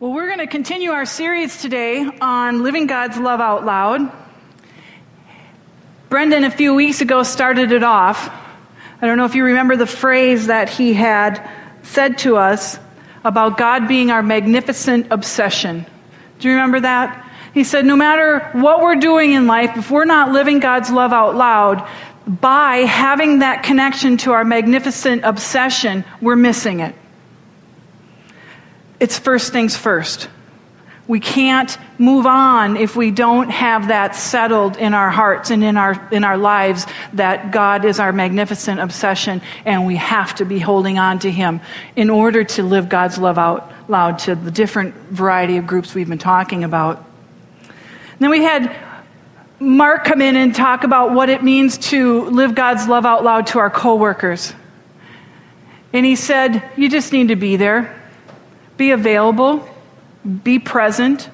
Well, 0.00 0.12
we're 0.12 0.26
going 0.26 0.40
to 0.40 0.48
continue 0.48 0.90
our 0.90 1.06
series 1.06 1.62
today 1.62 2.04
on 2.20 2.64
living 2.64 2.88
God's 2.88 3.16
love 3.16 3.40
out 3.40 3.64
loud. 3.64 4.10
Brendan, 6.08 6.42
a 6.42 6.50
few 6.50 6.74
weeks 6.74 7.00
ago, 7.00 7.22
started 7.22 7.70
it 7.70 7.84
off. 7.84 8.28
I 9.00 9.06
don't 9.06 9.16
know 9.16 9.24
if 9.24 9.36
you 9.36 9.44
remember 9.44 9.76
the 9.76 9.86
phrase 9.86 10.48
that 10.48 10.68
he 10.68 10.94
had 10.94 11.48
said 11.84 12.18
to 12.18 12.36
us 12.38 12.76
about 13.22 13.56
God 13.56 13.86
being 13.86 14.10
our 14.10 14.20
magnificent 14.20 15.06
obsession. 15.12 15.86
Do 16.40 16.48
you 16.48 16.54
remember 16.54 16.80
that? 16.80 17.30
He 17.54 17.62
said, 17.62 17.86
no 17.86 17.94
matter 17.94 18.40
what 18.50 18.82
we're 18.82 18.96
doing 18.96 19.32
in 19.34 19.46
life, 19.46 19.76
if 19.76 19.92
we're 19.92 20.06
not 20.06 20.32
living 20.32 20.58
God's 20.58 20.90
love 20.90 21.12
out 21.12 21.36
loud, 21.36 21.88
by 22.26 22.78
having 22.78 23.38
that 23.38 23.62
connection 23.62 24.16
to 24.16 24.32
our 24.32 24.44
magnificent 24.44 25.22
obsession, 25.24 26.04
we're 26.20 26.34
missing 26.34 26.80
it. 26.80 26.96
It's 29.04 29.18
first 29.18 29.52
things 29.52 29.76
first. 29.76 30.30
We 31.06 31.20
can't 31.20 31.76
move 31.98 32.24
on 32.24 32.78
if 32.78 32.96
we 32.96 33.10
don't 33.10 33.50
have 33.50 33.88
that 33.88 34.16
settled 34.16 34.78
in 34.78 34.94
our 34.94 35.10
hearts 35.10 35.50
and 35.50 35.62
in 35.62 35.76
our, 35.76 36.08
in 36.10 36.24
our 36.24 36.38
lives 36.38 36.86
that 37.12 37.50
God 37.50 37.84
is 37.84 38.00
our 38.00 38.14
magnificent 38.14 38.80
obsession 38.80 39.42
and 39.66 39.86
we 39.86 39.96
have 39.96 40.34
to 40.36 40.46
be 40.46 40.58
holding 40.58 40.98
on 40.98 41.18
to 41.18 41.30
Him 41.30 41.60
in 41.96 42.08
order 42.08 42.44
to 42.44 42.62
live 42.62 42.88
God's 42.88 43.18
love 43.18 43.36
out 43.36 43.70
loud 43.90 44.20
to 44.20 44.36
the 44.36 44.50
different 44.50 44.94
variety 44.94 45.58
of 45.58 45.66
groups 45.66 45.94
we've 45.94 46.08
been 46.08 46.16
talking 46.16 46.64
about. 46.64 46.96
And 47.60 48.20
then 48.20 48.30
we 48.30 48.42
had 48.42 48.74
Mark 49.60 50.06
come 50.06 50.22
in 50.22 50.34
and 50.34 50.54
talk 50.54 50.82
about 50.82 51.12
what 51.12 51.28
it 51.28 51.44
means 51.44 51.76
to 51.90 52.22
live 52.30 52.54
God's 52.54 52.88
love 52.88 53.04
out 53.04 53.22
loud 53.22 53.48
to 53.48 53.58
our 53.58 53.68
coworkers. 53.68 54.54
And 55.92 56.06
he 56.06 56.16
said, 56.16 56.66
You 56.78 56.88
just 56.88 57.12
need 57.12 57.28
to 57.28 57.36
be 57.36 57.56
there, 57.56 58.00
be 58.76 58.90
available, 58.90 59.68
be 60.42 60.58
present. 60.58 61.28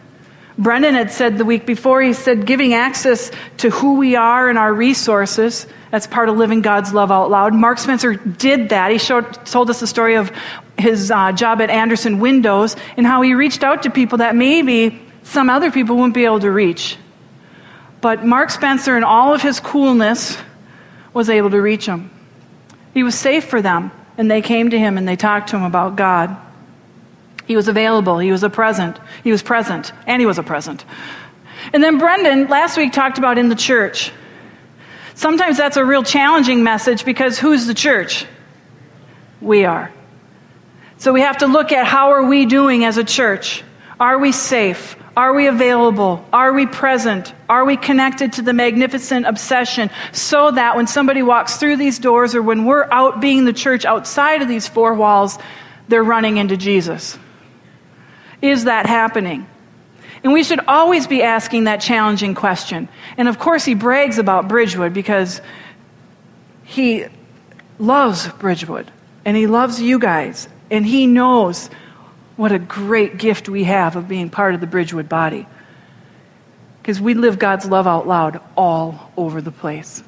Brendan 0.58 0.94
had 0.94 1.10
said 1.10 1.38
the 1.38 1.44
week 1.44 1.64
before, 1.64 2.02
he 2.02 2.12
said, 2.12 2.44
giving 2.44 2.74
access 2.74 3.30
to 3.58 3.70
who 3.70 3.96
we 3.96 4.16
are 4.16 4.48
and 4.50 4.58
our 4.58 4.72
resources. 4.72 5.66
That's 5.90 6.06
part 6.06 6.28
of 6.28 6.36
living 6.36 6.60
God's 6.60 6.92
love 6.92 7.10
out 7.10 7.30
loud. 7.30 7.54
Mark 7.54 7.78
Spencer 7.78 8.14
did 8.14 8.68
that. 8.68 8.90
He 8.90 8.98
showed, 8.98 9.46
told 9.46 9.70
us 9.70 9.80
the 9.80 9.86
story 9.86 10.16
of 10.16 10.30
his 10.78 11.10
uh, 11.10 11.32
job 11.32 11.60
at 11.60 11.70
Andersen 11.70 12.20
Windows 12.20 12.76
and 12.96 13.06
how 13.06 13.22
he 13.22 13.34
reached 13.34 13.64
out 13.64 13.84
to 13.84 13.90
people 13.90 14.18
that 14.18 14.36
maybe 14.36 15.00
some 15.22 15.48
other 15.48 15.70
people 15.70 15.96
wouldn't 15.96 16.14
be 16.14 16.24
able 16.24 16.40
to 16.40 16.50
reach. 16.50 16.96
But 18.00 18.24
Mark 18.24 18.50
Spencer, 18.50 18.96
in 18.96 19.04
all 19.04 19.34
of 19.34 19.42
his 19.42 19.60
coolness, 19.60 20.36
was 21.12 21.30
able 21.30 21.50
to 21.50 21.60
reach 21.60 21.86
them. 21.86 22.10
He 22.92 23.02
was 23.02 23.14
safe 23.14 23.44
for 23.44 23.62
them, 23.62 23.92
and 24.18 24.30
they 24.30 24.42
came 24.42 24.70
to 24.70 24.78
him 24.78 24.98
and 24.98 25.06
they 25.06 25.16
talked 25.16 25.50
to 25.50 25.56
him 25.56 25.64
about 25.64 25.96
God. 25.96 26.36
He 27.50 27.56
was 27.56 27.66
available. 27.66 28.20
He 28.20 28.30
was 28.30 28.44
a 28.44 28.48
present. 28.48 28.96
He 29.24 29.32
was 29.32 29.42
present. 29.42 29.92
And 30.06 30.22
he 30.22 30.26
was 30.26 30.38
a 30.38 30.42
present. 30.44 30.84
And 31.72 31.82
then 31.82 31.98
Brendan 31.98 32.46
last 32.46 32.76
week 32.76 32.92
talked 32.92 33.18
about 33.18 33.38
in 33.38 33.48
the 33.48 33.56
church. 33.56 34.12
Sometimes 35.16 35.56
that's 35.56 35.76
a 35.76 35.84
real 35.84 36.04
challenging 36.04 36.62
message 36.62 37.04
because 37.04 37.40
who's 37.40 37.66
the 37.66 37.74
church? 37.74 38.24
We 39.40 39.64
are. 39.64 39.90
So 40.98 41.12
we 41.12 41.22
have 41.22 41.38
to 41.38 41.48
look 41.48 41.72
at 41.72 41.88
how 41.88 42.12
are 42.12 42.22
we 42.22 42.46
doing 42.46 42.84
as 42.84 42.98
a 42.98 43.02
church? 43.02 43.64
Are 43.98 44.20
we 44.20 44.30
safe? 44.30 44.94
Are 45.16 45.34
we 45.34 45.48
available? 45.48 46.24
Are 46.32 46.52
we 46.52 46.66
present? 46.66 47.34
Are 47.48 47.64
we 47.64 47.76
connected 47.76 48.34
to 48.34 48.42
the 48.42 48.52
magnificent 48.52 49.26
obsession 49.26 49.90
so 50.12 50.52
that 50.52 50.76
when 50.76 50.86
somebody 50.86 51.24
walks 51.24 51.56
through 51.56 51.78
these 51.78 51.98
doors 51.98 52.36
or 52.36 52.42
when 52.42 52.64
we're 52.64 52.86
out 52.92 53.20
being 53.20 53.44
the 53.44 53.52
church 53.52 53.84
outside 53.84 54.40
of 54.40 54.46
these 54.46 54.68
four 54.68 54.94
walls, 54.94 55.36
they're 55.88 56.04
running 56.04 56.36
into 56.36 56.56
Jesus? 56.56 57.18
Is 58.42 58.64
that 58.64 58.86
happening? 58.86 59.46
And 60.22 60.32
we 60.32 60.44
should 60.44 60.60
always 60.68 61.06
be 61.06 61.22
asking 61.22 61.64
that 61.64 61.78
challenging 61.80 62.34
question. 62.34 62.88
And 63.16 63.28
of 63.28 63.38
course, 63.38 63.64
he 63.64 63.74
brags 63.74 64.18
about 64.18 64.48
Bridgewood 64.48 64.92
because 64.92 65.40
he 66.64 67.06
loves 67.78 68.28
Bridgewood 68.28 68.90
and 69.24 69.36
he 69.36 69.46
loves 69.46 69.80
you 69.80 69.98
guys 69.98 70.48
and 70.70 70.84
he 70.84 71.06
knows 71.06 71.68
what 72.36 72.52
a 72.52 72.58
great 72.58 73.18
gift 73.18 73.48
we 73.48 73.64
have 73.64 73.96
of 73.96 74.08
being 74.08 74.30
part 74.30 74.54
of 74.54 74.60
the 74.60 74.66
Bridgewood 74.66 75.08
body. 75.08 75.46
Because 76.80 77.00
we 77.00 77.14
live 77.14 77.38
God's 77.38 77.66
love 77.66 77.86
out 77.86 78.06
loud 78.06 78.40
all 78.56 79.12
over 79.16 79.40
the 79.40 79.50
place. 79.50 80.02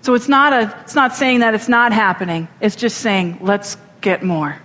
So 0.00 0.14
it's 0.14 0.28
not, 0.28 0.52
a, 0.52 0.76
it's 0.82 0.96
not 0.96 1.14
saying 1.14 1.40
that 1.40 1.54
it's 1.54 1.68
not 1.68 1.92
happening, 1.92 2.48
it's 2.60 2.74
just 2.74 2.98
saying, 2.98 3.38
let's 3.40 3.76
get 4.00 4.24
more. 4.24 4.58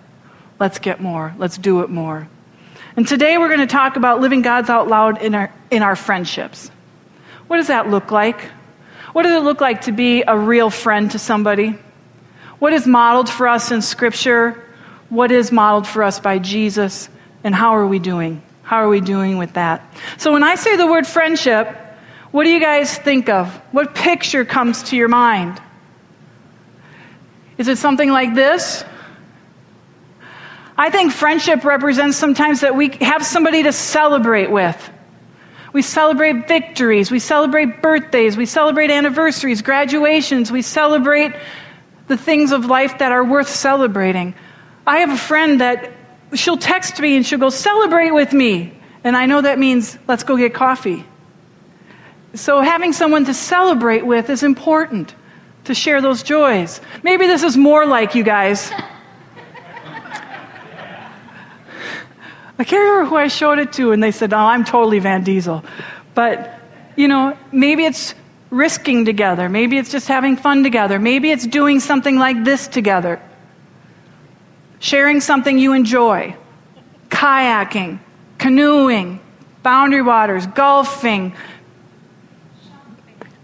Let's 0.59 0.79
get 0.79 0.99
more. 0.99 1.35
Let's 1.37 1.57
do 1.57 1.81
it 1.81 1.89
more. 1.89 2.27
And 2.97 3.07
today 3.07 3.37
we're 3.37 3.47
going 3.47 3.59
to 3.59 3.67
talk 3.67 3.95
about 3.95 4.21
living 4.21 4.41
God's 4.41 4.71
out 4.71 4.87
loud 4.87 5.21
in 5.21 5.35
our, 5.35 5.53
in 5.69 5.83
our 5.83 5.95
friendships. 5.95 6.71
What 7.45 7.57
does 7.57 7.67
that 7.67 7.89
look 7.89 8.09
like? 8.09 8.41
What 9.13 9.21
does 9.21 9.33
it 9.33 9.45
look 9.45 9.61
like 9.61 9.81
to 9.81 9.91
be 9.91 10.23
a 10.27 10.35
real 10.35 10.71
friend 10.71 11.11
to 11.11 11.19
somebody? 11.19 11.77
What 12.57 12.73
is 12.73 12.87
modeled 12.87 13.29
for 13.29 13.47
us 13.47 13.71
in 13.71 13.83
Scripture? 13.83 14.63
What 15.09 15.31
is 15.31 15.51
modeled 15.51 15.85
for 15.85 16.01
us 16.01 16.19
by 16.19 16.39
Jesus? 16.39 17.07
And 17.43 17.53
how 17.53 17.75
are 17.75 17.85
we 17.85 17.99
doing? 17.99 18.41
How 18.63 18.77
are 18.77 18.89
we 18.89 18.99
doing 18.99 19.37
with 19.37 19.53
that? 19.53 19.95
So 20.17 20.33
when 20.33 20.41
I 20.41 20.55
say 20.55 20.75
the 20.75 20.87
word 20.87 21.05
friendship, 21.05 21.67
what 22.31 22.45
do 22.45 22.49
you 22.49 22.59
guys 22.59 22.97
think 22.97 23.29
of? 23.29 23.55
What 23.71 23.93
picture 23.93 24.43
comes 24.43 24.81
to 24.83 24.97
your 24.97 25.07
mind? 25.07 25.61
Is 27.59 27.67
it 27.67 27.77
something 27.77 28.09
like 28.09 28.33
this? 28.33 28.83
I 30.77 30.91
think 30.91 31.11
friendship 31.11 31.63
represents 31.63 32.17
sometimes 32.17 32.61
that 32.61 32.75
we 32.75 32.89
have 33.01 33.25
somebody 33.25 33.63
to 33.63 33.73
celebrate 33.73 34.51
with. 34.51 34.91
We 35.73 35.81
celebrate 35.81 36.47
victories, 36.47 37.11
we 37.11 37.19
celebrate 37.19 37.81
birthdays, 37.81 38.37
we 38.37 38.45
celebrate 38.45 38.89
anniversaries, 38.89 39.61
graduations, 39.61 40.51
we 40.51 40.61
celebrate 40.61 41.33
the 42.07 42.17
things 42.17 42.51
of 42.51 42.65
life 42.65 42.99
that 42.99 43.11
are 43.11 43.23
worth 43.23 43.49
celebrating. 43.49 44.33
I 44.85 44.99
have 44.99 45.09
a 45.09 45.17
friend 45.17 45.61
that 45.61 45.91
she'll 46.33 46.57
text 46.57 46.99
me 46.99 47.17
and 47.17 47.25
she'll 47.25 47.39
go, 47.39 47.49
Celebrate 47.49 48.11
with 48.11 48.31
me. 48.31 48.73
And 49.03 49.15
I 49.17 49.25
know 49.25 49.41
that 49.41 49.59
means 49.59 49.97
let's 50.07 50.23
go 50.23 50.37
get 50.37 50.53
coffee. 50.53 51.05
So 52.33 52.61
having 52.61 52.93
someone 52.93 53.25
to 53.25 53.33
celebrate 53.33 54.05
with 54.05 54.29
is 54.29 54.43
important 54.43 55.15
to 55.65 55.73
share 55.73 56.01
those 56.01 56.23
joys. 56.23 56.81
Maybe 57.03 57.27
this 57.27 57.43
is 57.43 57.57
more 57.57 57.85
like 57.85 58.15
you 58.15 58.23
guys. 58.23 58.71
I 62.59 62.63
can't 62.63 62.81
remember 62.81 63.09
who 63.09 63.15
I 63.15 63.27
showed 63.27 63.59
it 63.59 63.73
to, 63.73 63.91
and 63.91 64.01
they 64.01 64.11
said, 64.11 64.33
Oh, 64.33 64.37
I'm 64.37 64.65
totally 64.65 64.99
Vin 64.99 65.23
Diesel. 65.23 65.63
But, 66.15 66.59
you 66.95 67.07
know, 67.07 67.37
maybe 67.51 67.85
it's 67.85 68.15
risking 68.49 69.05
together. 69.05 69.49
Maybe 69.49 69.77
it's 69.77 69.91
just 69.91 70.07
having 70.07 70.37
fun 70.37 70.63
together. 70.63 70.97
Maybe 70.97 71.31
it's 71.31 71.45
doing 71.45 71.79
something 71.79 72.17
like 72.17 72.43
this 72.43 72.67
together. 72.67 73.21
Sharing 74.79 75.21
something 75.21 75.59
you 75.59 75.73
enjoy. 75.73 76.35
Kayaking, 77.09 77.99
canoeing, 78.37 79.19
boundary 79.61 80.01
waters, 80.01 80.47
golfing, 80.47 81.35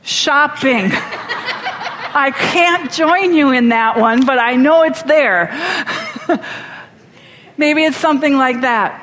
shopping. 0.02 0.90
I 2.16 2.32
can't 2.36 2.92
join 2.92 3.34
you 3.34 3.52
in 3.52 3.70
that 3.70 3.98
one, 3.98 4.26
but 4.26 4.40
I 4.40 4.56
know 4.56 4.84
it's 4.84 5.02
there. 5.04 5.52
Maybe 7.58 7.84
it's 7.84 7.98
something 7.98 8.38
like 8.38 8.62
that. 8.62 9.03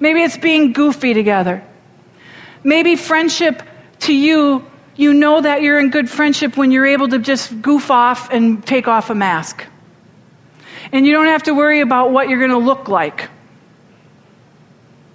Maybe 0.00 0.22
it's 0.22 0.38
being 0.38 0.72
goofy 0.72 1.14
together. 1.14 1.62
Maybe 2.64 2.96
friendship 2.96 3.62
to 4.00 4.14
you, 4.14 4.66
you 4.96 5.12
know 5.12 5.40
that 5.40 5.62
you're 5.62 5.78
in 5.78 5.90
good 5.90 6.08
friendship 6.10 6.56
when 6.56 6.70
you're 6.72 6.86
able 6.86 7.08
to 7.08 7.18
just 7.18 7.62
goof 7.62 7.90
off 7.90 8.30
and 8.30 8.66
take 8.66 8.88
off 8.88 9.10
a 9.10 9.14
mask. 9.14 9.64
And 10.92 11.06
you 11.06 11.12
don't 11.12 11.26
have 11.26 11.44
to 11.44 11.54
worry 11.54 11.80
about 11.80 12.10
what 12.10 12.28
you're 12.28 12.38
going 12.38 12.50
to 12.50 12.58
look 12.58 12.88
like. 12.88 13.28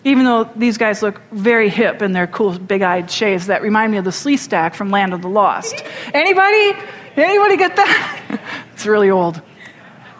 Even 0.04 0.24
though 0.24 0.44
these 0.56 0.78
guys 0.78 1.02
look 1.02 1.20
very 1.32 1.68
hip 1.68 2.04
in 2.04 2.14
their 2.14 2.28
cool 2.28 2.58
big-eyed 2.58 3.10
shades 3.10 3.48
that 3.48 3.64
remind 3.64 3.92
me 3.92 3.98
of 3.98 4.06
the 4.06 4.12
Sleestak 4.12 4.76
from 4.76 4.92
Land 4.92 5.14
of 5.14 5.24
the 5.24 5.28
Lost. 5.28 5.84
Anybody? 6.14 6.74
Anybody 7.16 7.58
get 7.58 7.76
that? 7.76 8.40
it's 8.74 8.86
really 8.86 9.10
old. 9.10 9.42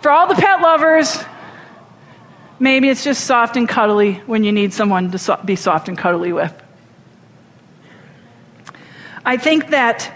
For 0.02 0.10
all 0.10 0.28
the 0.28 0.36
pet 0.36 0.62
lovers, 0.62 1.24
Maybe 2.60 2.90
it's 2.90 3.04
just 3.04 3.26
soft 3.26 3.58
and 3.58 3.68
cuddly 3.68 4.14
when 4.26 4.44
you 4.44 4.52
need 4.52 4.74
someone 4.74 5.12
to 5.12 5.18
so- 5.18 5.40
be 5.44 5.56
soft 5.56 5.90
and 5.90 5.98
cuddly 5.98 6.32
with. 6.32 6.54
I 9.26 9.38
think 9.38 9.70
that 9.70 10.12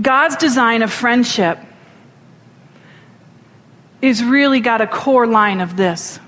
God's 0.00 0.36
design 0.36 0.82
of 0.82 0.92
friendship 0.92 1.58
is 4.02 4.24
really 4.24 4.60
got 4.60 4.80
a 4.80 4.86
core 4.86 5.26
line 5.26 5.60
of 5.60 5.76
this 5.76 6.18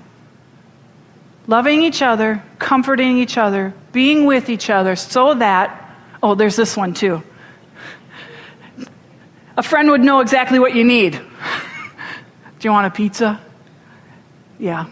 loving 1.47 1.81
each 1.81 2.01
other, 2.01 2.43
comforting 2.59 3.17
each 3.17 3.37
other, 3.37 3.73
being 3.93 4.25
with 4.25 4.49
each 4.49 4.69
other 4.69 4.95
so 4.95 5.33
that, 5.33 5.95
oh, 6.21 6.35
there's 6.35 6.55
this 6.55 6.75
one 6.75 6.93
too. 6.93 7.23
A 9.55 9.63
friend 9.63 9.89
would 9.89 10.01
know 10.01 10.19
exactly 10.19 10.59
what 10.59 10.75
you 10.75 10.83
need. 10.83 11.13
Do 12.59 12.67
you 12.67 12.71
want 12.71 12.87
a 12.87 12.91
pizza? 12.91 13.39
Yeah. 14.59 14.87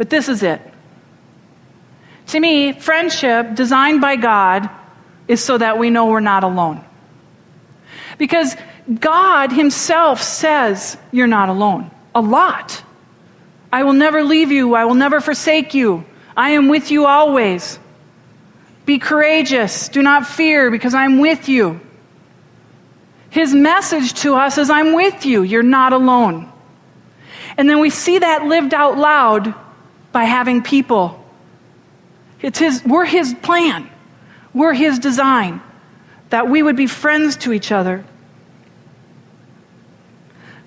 But 0.00 0.08
this 0.08 0.30
is 0.30 0.42
it. 0.42 0.62
To 2.28 2.40
me, 2.40 2.72
friendship 2.72 3.54
designed 3.54 4.00
by 4.00 4.16
God 4.16 4.70
is 5.28 5.44
so 5.44 5.58
that 5.58 5.76
we 5.76 5.90
know 5.90 6.06
we're 6.06 6.20
not 6.20 6.42
alone. 6.42 6.82
Because 8.16 8.56
God 8.98 9.52
Himself 9.52 10.22
says 10.22 10.96
you're 11.12 11.26
not 11.26 11.50
alone 11.50 11.90
a 12.14 12.22
lot. 12.22 12.82
I 13.70 13.82
will 13.82 13.92
never 13.92 14.24
leave 14.24 14.50
you, 14.50 14.74
I 14.74 14.86
will 14.86 14.94
never 14.94 15.20
forsake 15.20 15.74
you. 15.74 16.06
I 16.34 16.52
am 16.52 16.68
with 16.68 16.90
you 16.90 17.04
always. 17.04 17.78
Be 18.86 18.98
courageous, 18.98 19.90
do 19.90 20.00
not 20.00 20.26
fear, 20.26 20.70
because 20.70 20.94
I'm 20.94 21.18
with 21.18 21.46
you. 21.46 21.78
His 23.28 23.52
message 23.52 24.14
to 24.22 24.36
us 24.36 24.56
is, 24.56 24.70
I'm 24.70 24.94
with 24.94 25.26
you, 25.26 25.42
you're 25.42 25.62
not 25.62 25.92
alone. 25.92 26.50
And 27.58 27.68
then 27.68 27.80
we 27.80 27.90
see 27.90 28.20
that 28.20 28.46
lived 28.46 28.72
out 28.72 28.96
loud 28.96 29.54
by 30.12 30.24
having 30.24 30.62
people. 30.62 31.16
It's 32.42 32.58
his, 32.58 32.84
we're 32.84 33.04
His 33.04 33.34
plan, 33.42 33.88
we're 34.54 34.72
His 34.72 34.98
design, 34.98 35.60
that 36.30 36.48
we 36.48 36.62
would 36.62 36.76
be 36.76 36.86
friends 36.86 37.36
to 37.38 37.52
each 37.52 37.70
other. 37.70 38.04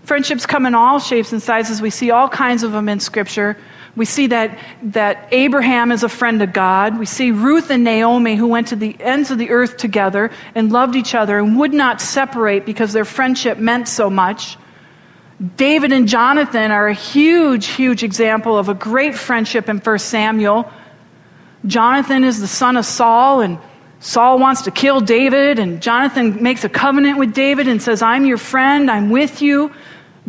Friendships 0.04 0.46
come 0.46 0.66
in 0.66 0.76
all 0.76 1.00
shapes 1.00 1.32
and 1.32 1.42
sizes. 1.42 1.82
We 1.82 1.90
see 1.90 2.12
all 2.12 2.28
kinds 2.28 2.64
of 2.64 2.74
them 2.74 2.90
in 2.90 3.00
Scripture. 3.00 3.58
We 3.96 4.06
see 4.06 4.28
that, 4.28 4.58
that 4.84 5.28
Abraham 5.32 5.92
is 5.92 6.04
a 6.04 6.10
friend 6.10 6.42
of 6.42 6.52
God. 6.52 7.00
We 7.00 7.06
see 7.06 7.32
Ruth 7.32 7.70
and 7.70 7.84
Naomi 7.84 8.36
who 8.36 8.48
went 8.48 8.68
to 8.70 8.76
the 8.76 8.98
ends 9.00 9.32
of 9.32 9.38
the 9.38 9.52
earth 9.52 9.78
together 9.78 10.32
and 10.56 10.72
loved 10.72 10.96
each 10.96 11.16
other 11.16 11.40
and 11.40 11.58
would 11.58 11.74
not 11.74 12.02
separate 12.02 12.66
because 12.66 12.92
their 12.92 13.06
friendship 13.06 13.60
meant 13.60 13.88
so 13.88 14.10
much. 14.10 14.58
David 15.58 15.92
and 15.92 16.08
Jonathan 16.08 16.72
are 16.72 16.88
a 16.88 16.94
huge, 16.94 17.68
huge 17.68 18.02
example 18.04 18.58
of 18.58 18.70
a 18.70 18.74
great 18.74 19.14
friendship 19.16 19.68
in 19.68 19.80
1 19.80 20.00
Samuel. 20.00 20.72
Jonathan 21.66 22.24
is 22.24 22.40
the 22.40 22.48
son 22.48 22.78
of 22.78 22.86
Saul, 22.86 23.42
and 23.42 23.58
Saul 24.00 24.40
wants 24.40 24.62
to 24.64 24.72
kill 24.72 25.02
David, 25.02 25.60
and 25.60 25.82
Jonathan 25.82 26.42
makes 26.42 26.64
a 26.64 26.70
covenant 26.70 27.18
with 27.18 27.34
David 27.34 27.68
and 27.68 27.82
says, 27.82 28.02
I'm 28.02 28.26
your 28.26 28.38
friend, 28.38 28.90
I'm 28.90 29.10
with 29.10 29.42
you. 29.42 29.74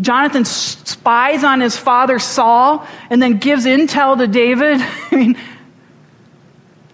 Jonathan 0.01 0.45
spies 0.45 1.45
on 1.45 1.61
his 1.61 1.77
father 1.77 2.19
Saul 2.19 2.85
and 3.11 3.23
then 3.23 3.39
gives 3.39 3.67
intel 3.67 4.19
to 4.19 4.27
David. 4.27 4.81
I 5.13 5.17
mean, 5.17 5.39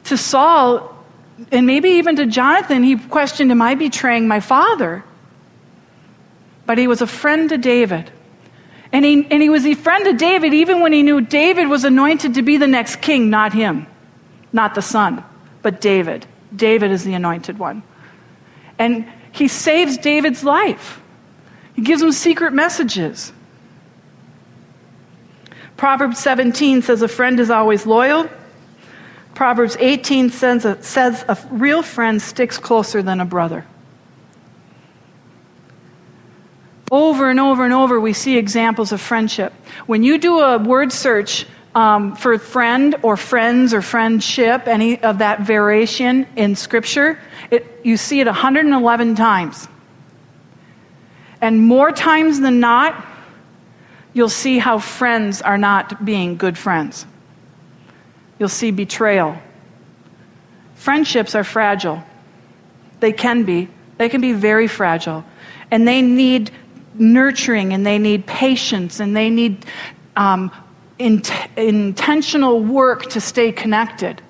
to 0.04 0.18
Saul, 0.18 0.94
and 1.50 1.66
maybe 1.66 1.90
even 1.90 2.16
to 2.16 2.26
Jonathan, 2.26 2.82
he 2.82 2.96
questioned, 2.96 3.50
Am 3.50 3.62
I 3.62 3.74
betraying 3.76 4.28
my 4.28 4.40
father? 4.40 5.04
But 6.70 6.78
he 6.78 6.86
was 6.86 7.02
a 7.02 7.06
friend 7.08 7.48
to 7.48 7.58
David. 7.58 8.12
And 8.92 9.04
he, 9.04 9.26
and 9.28 9.42
he 9.42 9.48
was 9.48 9.66
a 9.66 9.74
friend 9.74 10.04
to 10.04 10.12
David 10.12 10.54
even 10.54 10.78
when 10.78 10.92
he 10.92 11.02
knew 11.02 11.20
David 11.20 11.66
was 11.66 11.82
anointed 11.82 12.34
to 12.34 12.42
be 12.42 12.58
the 12.58 12.68
next 12.68 13.00
king, 13.00 13.28
not 13.28 13.52
him, 13.52 13.88
not 14.52 14.76
the 14.76 14.80
son, 14.80 15.24
but 15.62 15.80
David. 15.80 16.26
David 16.54 16.92
is 16.92 17.02
the 17.02 17.14
anointed 17.14 17.58
one. 17.58 17.82
And 18.78 19.04
he 19.32 19.48
saves 19.48 19.98
David's 19.98 20.44
life. 20.44 21.00
He 21.74 21.82
gives 21.82 22.02
him 22.02 22.12
secret 22.12 22.52
messages. 22.52 23.32
Proverbs 25.76 26.20
17 26.20 26.82
says 26.82 27.02
a 27.02 27.08
friend 27.08 27.40
is 27.40 27.50
always 27.50 27.84
loyal. 27.84 28.30
Proverbs 29.34 29.76
18 29.80 30.30
says 30.30 30.64
a, 30.64 30.80
says 30.84 31.24
a 31.26 31.36
real 31.50 31.82
friend 31.82 32.22
sticks 32.22 32.58
closer 32.58 33.02
than 33.02 33.18
a 33.18 33.24
brother. 33.24 33.66
Over 36.90 37.30
and 37.30 37.38
over 37.38 37.64
and 37.64 37.72
over, 37.72 38.00
we 38.00 38.12
see 38.12 38.36
examples 38.36 38.90
of 38.90 39.00
friendship. 39.00 39.52
When 39.86 40.02
you 40.02 40.18
do 40.18 40.40
a 40.40 40.58
word 40.58 40.92
search 40.92 41.46
um, 41.74 42.16
for 42.16 42.36
friend 42.38 42.96
or 43.02 43.16
friends 43.16 43.72
or 43.72 43.80
friendship, 43.80 44.66
any 44.66 45.00
of 45.00 45.18
that 45.18 45.42
variation 45.42 46.26
in 46.34 46.56
Scripture, 46.56 47.18
it, 47.50 47.80
you 47.84 47.96
see 47.96 48.20
it 48.20 48.26
111 48.26 49.14
times. 49.14 49.68
And 51.40 51.60
more 51.60 51.92
times 51.92 52.40
than 52.40 52.58
not, 52.58 53.06
you'll 54.12 54.28
see 54.28 54.58
how 54.58 54.80
friends 54.80 55.40
are 55.42 55.58
not 55.58 56.04
being 56.04 56.36
good 56.36 56.58
friends. 56.58 57.06
You'll 58.40 58.48
see 58.48 58.72
betrayal. 58.72 59.36
Friendships 60.74 61.36
are 61.36 61.44
fragile. 61.44 62.02
They 62.98 63.12
can 63.12 63.44
be. 63.44 63.68
They 63.98 64.08
can 64.08 64.20
be 64.20 64.32
very 64.32 64.66
fragile. 64.66 65.24
And 65.70 65.86
they 65.86 66.02
need 66.02 66.50
nurturing 67.00 67.72
and 67.72 67.84
they 67.84 67.98
need 67.98 68.26
patience 68.26 69.00
and 69.00 69.16
they 69.16 69.30
need 69.30 69.66
um, 70.16 70.52
in- 70.98 71.22
intentional 71.56 72.60
work 72.62 73.10
to 73.10 73.20
stay 73.20 73.50
connected. 73.50 74.22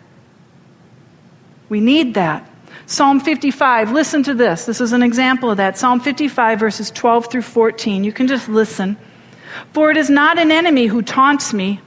We 1.68 1.80
need 1.80 2.14
that. 2.14 2.48
Psalm 2.86 3.20
55, 3.20 3.92
listen 3.92 4.22
to 4.24 4.34
this. 4.34 4.66
This 4.66 4.80
is 4.80 4.92
an 4.92 5.02
example 5.02 5.50
of 5.50 5.58
that. 5.58 5.78
Psalm 5.78 6.00
55, 6.00 6.58
verses 6.58 6.90
12 6.90 7.30
through 7.30 7.42
14. 7.42 8.02
You 8.02 8.12
can 8.12 8.26
just 8.26 8.48
listen. 8.48 8.96
For 9.72 9.90
it 9.90 9.96
is 9.96 10.10
not 10.10 10.38
an 10.38 10.50
enemy 10.50 10.86
who 10.86 11.02
taunts 11.02 11.52
me, 11.52 11.80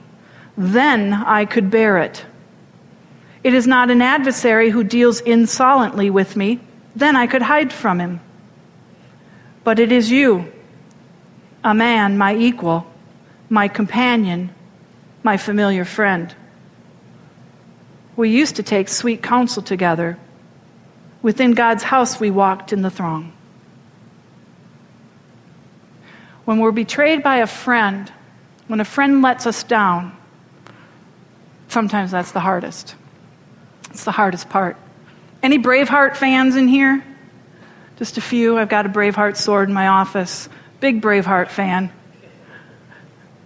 then 0.56 1.12
I 1.12 1.44
could 1.44 1.70
bear 1.70 1.98
it. 1.98 2.24
It 3.42 3.52
is 3.52 3.66
not 3.66 3.90
an 3.90 4.00
adversary 4.00 4.70
who 4.70 4.82
deals 4.82 5.20
insolently 5.20 6.08
with 6.08 6.36
me, 6.36 6.60
then 6.96 7.16
I 7.16 7.26
could 7.26 7.42
hide 7.42 7.72
from 7.72 8.00
him. 8.00 8.20
But 9.62 9.78
it 9.78 9.92
is 9.92 10.10
you, 10.10 10.50
a 11.64 11.74
man, 11.74 12.16
my 12.16 12.36
equal, 12.36 12.86
my 13.48 13.66
companion, 13.66 14.54
my 15.22 15.36
familiar 15.36 15.84
friend. 15.84 16.34
We 18.14 18.30
used 18.30 18.56
to 18.56 18.62
take 18.62 18.88
sweet 18.88 19.22
counsel 19.22 19.62
together 19.62 20.18
Within 21.24 21.52
God's 21.52 21.82
house, 21.82 22.20
we 22.20 22.30
walked 22.30 22.74
in 22.74 22.82
the 22.82 22.90
throng. 22.90 23.32
When 26.44 26.58
we're 26.58 26.70
betrayed 26.70 27.22
by 27.22 27.36
a 27.36 27.46
friend, 27.46 28.12
when 28.66 28.78
a 28.78 28.84
friend 28.84 29.22
lets 29.22 29.46
us 29.46 29.62
down, 29.62 30.14
sometimes 31.68 32.10
that's 32.10 32.32
the 32.32 32.40
hardest. 32.40 32.94
It's 33.88 34.04
the 34.04 34.12
hardest 34.12 34.50
part. 34.50 34.76
Any 35.42 35.58
Braveheart 35.58 36.14
fans 36.14 36.56
in 36.56 36.68
here? 36.68 37.02
Just 37.96 38.18
a 38.18 38.20
few. 38.20 38.58
I've 38.58 38.68
got 38.68 38.84
a 38.84 38.90
Braveheart 38.90 39.38
sword 39.38 39.70
in 39.70 39.74
my 39.74 39.88
office. 39.88 40.50
Big 40.84 41.00
Braveheart 41.00 41.48
fan. 41.48 41.90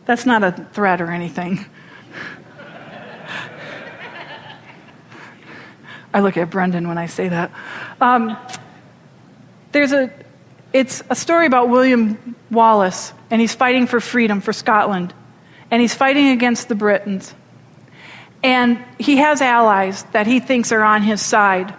That's 0.06 0.26
not 0.26 0.42
a 0.42 0.50
threat 0.72 1.00
or 1.00 1.12
anything. 1.12 1.64
I 6.12 6.18
look 6.18 6.36
at 6.36 6.50
Brendan 6.50 6.88
when 6.88 6.98
I 6.98 7.06
say 7.06 7.28
that. 7.28 7.52
Um, 8.00 8.36
there's 9.70 9.92
a, 9.92 10.12
it's 10.72 11.04
a 11.10 11.14
story 11.14 11.46
about 11.46 11.68
William 11.68 12.34
Wallace, 12.50 13.12
and 13.30 13.40
he's 13.40 13.54
fighting 13.54 13.86
for 13.86 14.00
freedom 14.00 14.40
for 14.40 14.52
Scotland, 14.52 15.14
and 15.70 15.80
he's 15.80 15.94
fighting 15.94 16.30
against 16.30 16.68
the 16.68 16.74
Britons. 16.74 17.32
And 18.42 18.84
he 18.98 19.18
has 19.18 19.40
allies 19.40 20.02
that 20.10 20.26
he 20.26 20.40
thinks 20.40 20.72
are 20.72 20.82
on 20.82 21.02
his 21.02 21.24
side. 21.24 21.72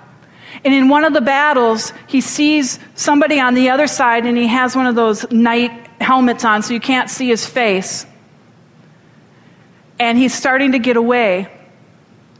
And 0.63 0.74
in 0.74 0.89
one 0.89 1.06
of 1.06 1.13
the 1.13 1.22
battles, 1.22 1.94
he 2.08 2.22
sees 2.22 2.80
somebody 2.96 3.39
on 3.39 3.54
the 3.54 3.70
other 3.70 3.88
side, 3.88 4.25
and 4.25 4.38
he 4.38 4.48
has 4.48 4.75
one 4.75 4.86
of 4.86 4.96
those 4.96 5.30
knight 5.32 5.72
helmets 6.01 6.44
on 6.44 6.63
so 6.63 6.74
you 6.74 6.80
can't 6.80 7.10
see 7.10 7.28
his 7.30 7.46
face. 7.46 8.06
And 10.00 10.18
he's 10.18 10.34
starting 10.34 10.74
to 10.74 10.80
get 10.80 10.98
away. 10.98 11.48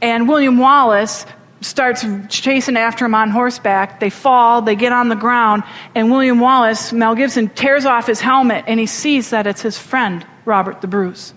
And 0.02 0.28
William 0.28 0.58
Wallace 0.58 1.26
starts 1.60 2.04
chasing 2.28 2.76
after 2.76 3.04
him 3.04 3.14
on 3.14 3.30
horseback. 3.30 4.00
They 4.00 4.10
fall, 4.10 4.62
they 4.62 4.74
get 4.74 4.92
on 4.92 5.08
the 5.08 5.16
ground, 5.16 5.62
and 5.94 6.10
William 6.10 6.40
Wallace, 6.40 6.92
Mel 6.92 7.14
Gibson, 7.14 7.48
tears 7.50 7.84
off 7.84 8.06
his 8.06 8.20
helmet 8.20 8.64
and 8.66 8.80
he 8.80 8.86
sees 8.86 9.30
that 9.30 9.46
it's 9.46 9.60
his 9.62 9.78
friend, 9.78 10.26
Robert 10.44 10.80
the 10.80 10.86
Bruce. 10.86 11.34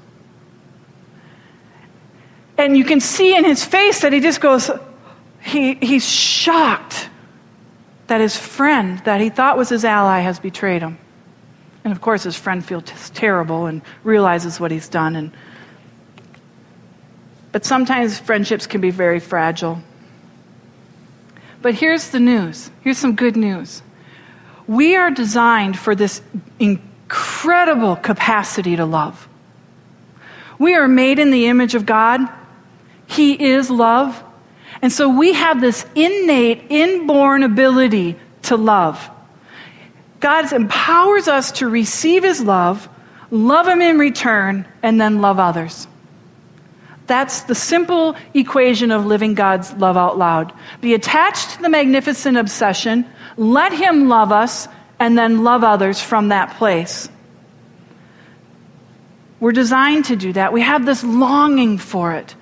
And 2.57 2.77
you 2.77 2.85
can 2.85 2.99
see 2.99 3.35
in 3.35 3.43
his 3.43 3.65
face 3.65 4.01
that 4.01 4.13
he 4.13 4.19
just 4.19 4.39
goes, 4.39 4.69
he, 5.43 5.75
he's 5.75 6.07
shocked 6.07 7.09
that 8.07 8.21
his 8.21 8.35
friend, 8.35 8.99
that 8.99 9.21
he 9.21 9.29
thought 9.29 9.57
was 9.57 9.69
his 9.69 9.85
ally, 9.85 10.19
has 10.19 10.39
betrayed 10.39 10.81
him. 10.81 10.97
And 11.83 11.91
of 11.91 11.99
course, 11.99 12.23
his 12.23 12.35
friend 12.35 12.63
feels 12.63 13.09
terrible 13.09 13.65
and 13.65 13.81
realizes 14.03 14.59
what 14.59 14.71
he's 14.71 14.87
done. 14.87 15.15
And, 15.15 15.31
but 17.51 17.65
sometimes 17.65 18.17
friendships 18.19 18.67
can 18.67 18.79
be 18.79 18.89
very 18.89 19.19
fragile. 19.19 19.79
But 21.61 21.75
here's 21.75 22.09
the 22.09 22.19
news 22.19 22.71
here's 22.81 22.97
some 22.97 23.15
good 23.15 23.35
news. 23.35 23.81
We 24.65 24.95
are 24.95 25.11
designed 25.11 25.77
for 25.77 25.93
this 25.93 26.21
incredible 26.59 27.97
capacity 27.97 28.77
to 28.77 28.85
love. 28.85 29.27
We 30.57 30.75
are 30.75 30.87
made 30.87 31.19
in 31.19 31.31
the 31.31 31.47
image 31.47 31.75
of 31.75 31.85
God, 31.85 32.21
He 33.07 33.33
is 33.51 33.69
love. 33.69 34.23
And 34.83 34.91
so 34.91 35.07
we 35.07 35.31
have 35.31 35.61
this 35.61 35.85
innate, 35.95 36.65
inborn 36.69 37.43
ability 37.43 38.19
to 38.43 38.57
love. 38.57 39.09
God 40.19 40.51
empowers 40.51 41.29
us 41.29 41.53
to 41.53 41.69
receive 41.69 42.21
His 42.23 42.41
love, 42.41 42.89
love 43.31 43.65
Him 43.65 43.81
in 43.81 43.97
return, 43.97 44.67
and 44.83 44.99
then 44.99 45.21
love 45.21 45.39
others. 45.39 45.87
That's 47.07 47.43
the 47.43 47.55
simple 47.55 48.17
equation 48.33 48.91
of 48.91 49.05
living 49.05 49.35
God's 49.35 49.71
love 49.71 49.95
out 49.95 50.17
loud. 50.17 50.51
Be 50.81 50.93
attached 50.93 51.51
to 51.51 51.61
the 51.61 51.69
magnificent 51.69 52.35
obsession, 52.35 53.05
let 53.37 53.71
Him 53.71 54.09
love 54.09 54.33
us, 54.33 54.67
and 54.99 55.17
then 55.17 55.45
love 55.45 55.63
others 55.63 56.01
from 56.01 56.27
that 56.27 56.57
place. 56.57 57.07
We're 59.39 59.53
designed 59.53 60.05
to 60.05 60.17
do 60.17 60.33
that. 60.33 60.51
We 60.51 60.61
have 60.61 60.85
this 60.85 61.05
longing 61.05 61.77
for 61.77 62.11
it. 62.15 62.35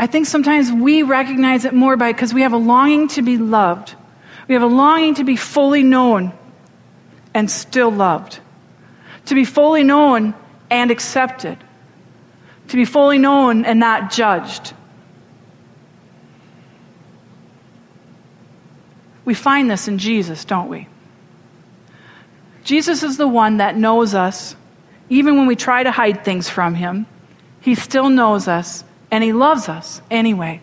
I 0.00 0.06
think 0.06 0.24
sometimes 0.24 0.72
we 0.72 1.02
recognize 1.02 1.66
it 1.66 1.74
more 1.74 1.94
by 1.94 2.12
because 2.12 2.32
we 2.32 2.40
have 2.40 2.54
a 2.54 2.56
longing 2.56 3.08
to 3.08 3.20
be 3.20 3.36
loved. 3.36 3.94
We 4.48 4.54
have 4.54 4.62
a 4.62 4.66
longing 4.66 5.16
to 5.16 5.24
be 5.24 5.36
fully 5.36 5.82
known 5.82 6.32
and 7.34 7.50
still 7.50 7.90
loved. 7.90 8.40
To 9.26 9.34
be 9.34 9.44
fully 9.44 9.84
known 9.84 10.32
and 10.70 10.90
accepted. 10.90 11.58
To 12.68 12.76
be 12.76 12.86
fully 12.86 13.18
known 13.18 13.66
and 13.66 13.78
not 13.78 14.10
judged. 14.10 14.72
We 19.26 19.34
find 19.34 19.70
this 19.70 19.86
in 19.86 19.98
Jesus, 19.98 20.46
don't 20.46 20.70
we? 20.70 20.88
Jesus 22.64 23.02
is 23.02 23.18
the 23.18 23.28
one 23.28 23.58
that 23.58 23.76
knows 23.76 24.14
us 24.14 24.56
even 25.10 25.36
when 25.36 25.46
we 25.46 25.56
try 25.56 25.82
to 25.82 25.90
hide 25.90 26.24
things 26.24 26.48
from 26.48 26.74
him. 26.74 27.04
He 27.60 27.74
still 27.74 28.08
knows 28.08 28.48
us 28.48 28.82
and 29.10 29.24
he 29.24 29.32
loves 29.32 29.68
us 29.68 30.00
anyway. 30.10 30.60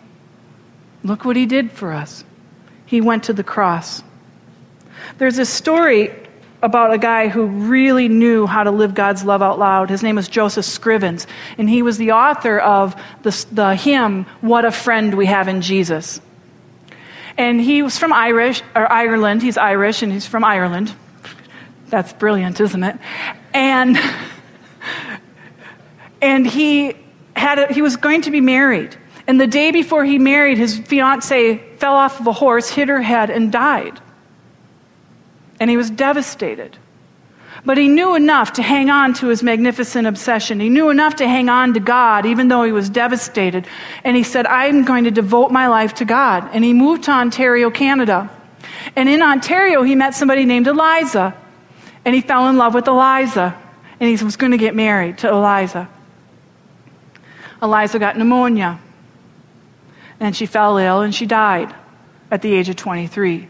Look 1.03 1.25
what 1.25 1.35
he 1.35 1.45
did 1.45 1.71
for 1.71 1.93
us. 1.93 2.23
He 2.85 3.01
went 3.01 3.25
to 3.25 3.33
the 3.33 3.43
cross. 3.43 4.03
There's 5.17 5.37
a 5.37 5.45
story 5.45 6.13
about 6.61 6.93
a 6.93 6.97
guy 6.97 7.27
who 7.27 7.45
really 7.45 8.07
knew 8.07 8.47
how 8.47 8.63
to 8.63 8.71
live 8.71 8.95
God's 8.95 9.23
love 9.23 9.41
out 9.41 9.59
loud. 9.59 9.89
His 9.89 10.01
name 10.01 10.15
was 10.15 10.27
Joseph 10.27 10.65
Scrivens, 10.65 11.27
and 11.57 11.69
he 11.69 11.81
was 11.81 11.97
the 11.97 12.13
author 12.13 12.57
of 12.57 12.95
the, 13.21 13.45
the 13.51 13.75
hymn, 13.75 14.25
What 14.41 14.65
a 14.65 14.71
Friend 14.71 15.13
We 15.13 15.27
Have 15.27 15.47
in 15.47 15.61
Jesus. 15.61 16.19
And 17.37 17.61
he 17.61 17.83
was 17.83 17.99
from 17.99 18.11
Irish, 18.11 18.63
or 18.75 18.91
Ireland. 18.91 19.43
He's 19.43 19.57
Irish, 19.57 20.01
and 20.01 20.11
he's 20.11 20.25
from 20.25 20.43
Ireland. 20.43 20.93
That's 21.89 22.11
brilliant, 22.13 22.59
isn't 22.59 22.83
it? 22.83 22.97
And, 23.53 23.97
and 26.21 26.47
he, 26.47 26.95
had 27.37 27.59
a, 27.59 27.73
he 27.73 27.81
was 27.81 27.95
going 27.95 28.21
to 28.23 28.31
be 28.31 28.41
married. 28.41 28.97
And 29.27 29.39
the 29.39 29.47
day 29.47 29.71
before 29.71 30.05
he 30.05 30.17
married, 30.17 30.57
his 30.57 30.77
fiancee 30.79 31.57
fell 31.77 31.95
off 31.95 32.19
of 32.19 32.27
a 32.27 32.33
horse, 32.33 32.69
hit 32.69 32.87
her 32.87 33.01
head, 33.01 33.29
and 33.29 33.51
died. 33.51 33.99
And 35.59 35.69
he 35.69 35.75
was 35.75 35.89
devastated. 35.89 36.77
But 37.65 37.77
he 37.77 37.89
knew 37.89 38.15
enough 38.15 38.53
to 38.53 38.61
hang 38.61 38.89
on 38.89 39.13
to 39.15 39.27
his 39.27 39.43
magnificent 39.43 40.07
obsession. 40.07 40.61
He 40.61 40.69
knew 40.69 40.89
enough 40.89 41.15
to 41.17 41.27
hang 41.27 41.49
on 41.49 41.73
to 41.73 41.81
God, 41.81 42.25
even 42.25 42.47
though 42.47 42.63
he 42.63 42.71
was 42.71 42.89
devastated. 42.89 43.67
And 44.05 44.15
he 44.15 44.23
said, 44.23 44.45
I'm 44.45 44.85
going 44.85 45.03
to 45.03 45.11
devote 45.11 45.51
my 45.51 45.67
life 45.67 45.95
to 45.95 46.05
God. 46.05 46.49
And 46.53 46.63
he 46.63 46.71
moved 46.73 47.03
to 47.05 47.11
Ontario, 47.11 47.69
Canada. 47.69 48.29
And 48.95 49.09
in 49.09 49.21
Ontario, 49.21 49.83
he 49.83 49.95
met 49.95 50.15
somebody 50.15 50.45
named 50.45 50.67
Eliza. 50.67 51.35
And 52.05 52.15
he 52.15 52.21
fell 52.21 52.47
in 52.47 52.55
love 52.55 52.73
with 52.73 52.87
Eliza. 52.87 53.61
And 53.99 54.17
he 54.17 54.23
was 54.23 54.37
going 54.37 54.51
to 54.53 54.57
get 54.57 54.73
married 54.73 55.17
to 55.19 55.29
Eliza. 55.29 55.89
Eliza 57.61 57.99
got 57.99 58.17
pneumonia. 58.17 58.79
And 60.19 60.35
she 60.35 60.45
fell 60.45 60.77
ill 60.77 61.01
and 61.01 61.13
she 61.13 61.25
died 61.25 61.73
at 62.31 62.41
the 62.41 62.53
age 62.53 62.69
of 62.69 62.75
23. 62.75 63.47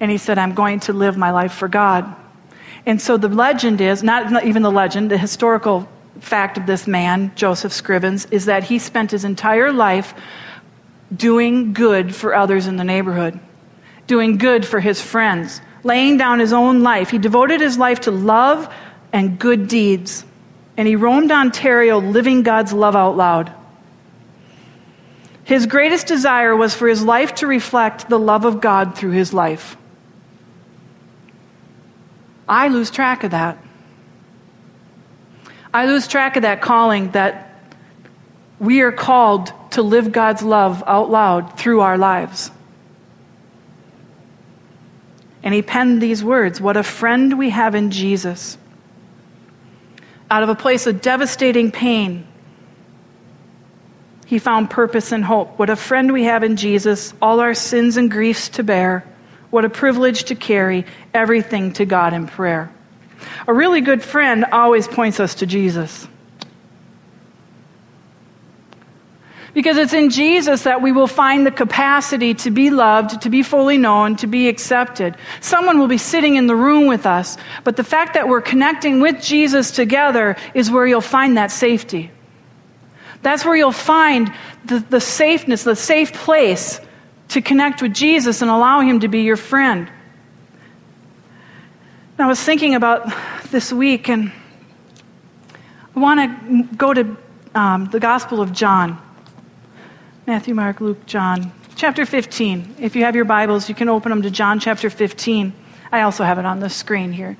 And 0.00 0.10
he 0.10 0.18
said, 0.18 0.38
I'm 0.38 0.54
going 0.54 0.80
to 0.80 0.92
live 0.92 1.16
my 1.16 1.30
life 1.30 1.52
for 1.52 1.68
God. 1.68 2.14
And 2.84 3.00
so 3.00 3.16
the 3.16 3.28
legend 3.28 3.80
is, 3.80 4.02
not, 4.02 4.44
even 4.44 4.62
the 4.62 4.70
legend, 4.70 5.10
the 5.10 5.18
historical 5.18 5.88
fact 6.20 6.58
of 6.58 6.66
this 6.66 6.86
man, 6.86 7.32
Joseph 7.34 7.72
Scrivens, 7.72 8.30
is 8.30 8.46
that 8.46 8.64
he 8.64 8.78
spent 8.78 9.10
his 9.10 9.24
entire 9.24 9.72
life 9.72 10.14
doing 11.14 11.72
good 11.72 12.14
for 12.14 12.34
others 12.34 12.66
in 12.66 12.76
the 12.76 12.84
neighborhood, 12.84 13.38
doing 14.06 14.36
good 14.38 14.66
for 14.66 14.80
his 14.80 15.00
friends, 15.00 15.60
laying 15.82 16.16
down 16.16 16.40
his 16.40 16.52
own 16.52 16.82
life. 16.82 17.10
He 17.10 17.18
devoted 17.18 17.60
his 17.60 17.78
life 17.78 18.00
to 18.02 18.10
love 18.10 18.72
and 19.12 19.38
good 19.38 19.68
deeds. 19.68 20.24
And 20.76 20.86
he 20.86 20.96
roamed 20.96 21.30
Ontario 21.30 21.98
living 21.98 22.42
God's 22.42 22.72
love 22.72 22.94
out 22.94 23.16
loud. 23.16 23.52
His 25.44 25.66
greatest 25.66 26.06
desire 26.06 26.56
was 26.56 26.74
for 26.74 26.88
his 26.88 27.02
life 27.02 27.36
to 27.36 27.46
reflect 27.46 28.08
the 28.08 28.18
love 28.18 28.44
of 28.44 28.60
God 28.60 28.96
through 28.96 29.12
his 29.12 29.32
life. 29.32 29.76
I 32.48 32.68
lose 32.68 32.90
track 32.90 33.24
of 33.24 33.30
that. 33.30 33.58
I 35.72 35.86
lose 35.86 36.08
track 36.08 36.36
of 36.36 36.42
that 36.42 36.60
calling 36.60 37.10
that 37.12 37.54
we 38.58 38.80
are 38.80 38.92
called 38.92 39.52
to 39.72 39.82
live 39.82 40.12
God's 40.12 40.42
love 40.42 40.82
out 40.86 41.10
loud 41.10 41.58
through 41.58 41.80
our 41.80 41.98
lives. 41.98 42.50
And 45.42 45.54
he 45.54 45.62
penned 45.62 46.00
these 46.00 46.24
words 46.24 46.60
What 46.60 46.76
a 46.76 46.82
friend 46.82 47.38
we 47.38 47.50
have 47.50 47.74
in 47.74 47.90
Jesus. 47.90 48.58
Out 50.30 50.42
of 50.42 50.48
a 50.48 50.54
place 50.54 50.86
of 50.86 51.00
devastating 51.00 51.70
pain, 51.70 52.26
he 54.26 54.40
found 54.40 54.70
purpose 54.70 55.12
and 55.12 55.24
hope. 55.24 55.58
What 55.58 55.70
a 55.70 55.76
friend 55.76 56.12
we 56.12 56.24
have 56.24 56.42
in 56.42 56.56
Jesus, 56.56 57.14
all 57.22 57.38
our 57.38 57.54
sins 57.54 57.96
and 57.96 58.10
griefs 58.10 58.48
to 58.50 58.64
bear. 58.64 59.04
What 59.50 59.64
a 59.64 59.70
privilege 59.70 60.24
to 60.24 60.34
carry 60.34 60.84
everything 61.14 61.72
to 61.74 61.86
God 61.86 62.12
in 62.12 62.26
prayer. 62.26 62.70
A 63.46 63.54
really 63.54 63.80
good 63.80 64.02
friend 64.02 64.44
always 64.46 64.88
points 64.88 65.20
us 65.20 65.36
to 65.36 65.46
Jesus. 65.46 66.08
Because 69.56 69.78
it's 69.78 69.94
in 69.94 70.10
Jesus 70.10 70.64
that 70.64 70.82
we 70.82 70.92
will 70.92 71.06
find 71.06 71.46
the 71.46 71.50
capacity 71.50 72.34
to 72.34 72.50
be 72.50 72.68
loved, 72.68 73.22
to 73.22 73.30
be 73.30 73.42
fully 73.42 73.78
known, 73.78 74.14
to 74.16 74.26
be 74.26 74.50
accepted. 74.50 75.16
Someone 75.40 75.78
will 75.78 75.88
be 75.88 75.96
sitting 75.96 76.36
in 76.36 76.46
the 76.46 76.54
room 76.54 76.86
with 76.86 77.06
us, 77.06 77.38
but 77.64 77.74
the 77.74 77.82
fact 77.82 78.12
that 78.12 78.28
we're 78.28 78.42
connecting 78.42 79.00
with 79.00 79.22
Jesus 79.22 79.70
together 79.70 80.36
is 80.52 80.70
where 80.70 80.86
you'll 80.86 81.00
find 81.00 81.38
that 81.38 81.50
safety. 81.50 82.10
That's 83.22 83.46
where 83.46 83.56
you'll 83.56 83.72
find 83.72 84.30
the, 84.66 84.80
the 84.80 85.00
safeness, 85.00 85.64
the 85.64 85.74
safe 85.74 86.12
place 86.12 86.78
to 87.28 87.40
connect 87.40 87.80
with 87.80 87.94
Jesus 87.94 88.42
and 88.42 88.50
allow 88.50 88.80
Him 88.80 89.00
to 89.00 89.08
be 89.08 89.22
your 89.22 89.38
friend. 89.38 89.90
And 92.18 92.26
I 92.26 92.26
was 92.26 92.42
thinking 92.42 92.74
about 92.74 93.10
this 93.50 93.72
week, 93.72 94.10
and 94.10 94.30
I 95.94 95.98
want 95.98 96.20
to 96.20 96.76
go 96.76 96.92
to 96.92 97.16
um, 97.54 97.86
the 97.86 98.00
Gospel 98.00 98.42
of 98.42 98.52
John 98.52 99.00
Matthew, 100.26 100.56
Mark, 100.56 100.80
Luke, 100.80 101.06
John, 101.06 101.52
chapter 101.76 102.04
15. 102.04 102.78
If 102.80 102.96
you 102.96 103.04
have 103.04 103.14
your 103.14 103.24
Bibles, 103.24 103.68
you 103.68 103.76
can 103.76 103.88
open 103.88 104.10
them 104.10 104.22
to 104.22 104.30
John 104.30 104.58
chapter 104.58 104.90
15. 104.90 105.52
I 105.92 106.00
also 106.00 106.24
have 106.24 106.40
it 106.40 106.44
on 106.44 106.58
the 106.58 106.68
screen 106.68 107.12
here. 107.12 107.36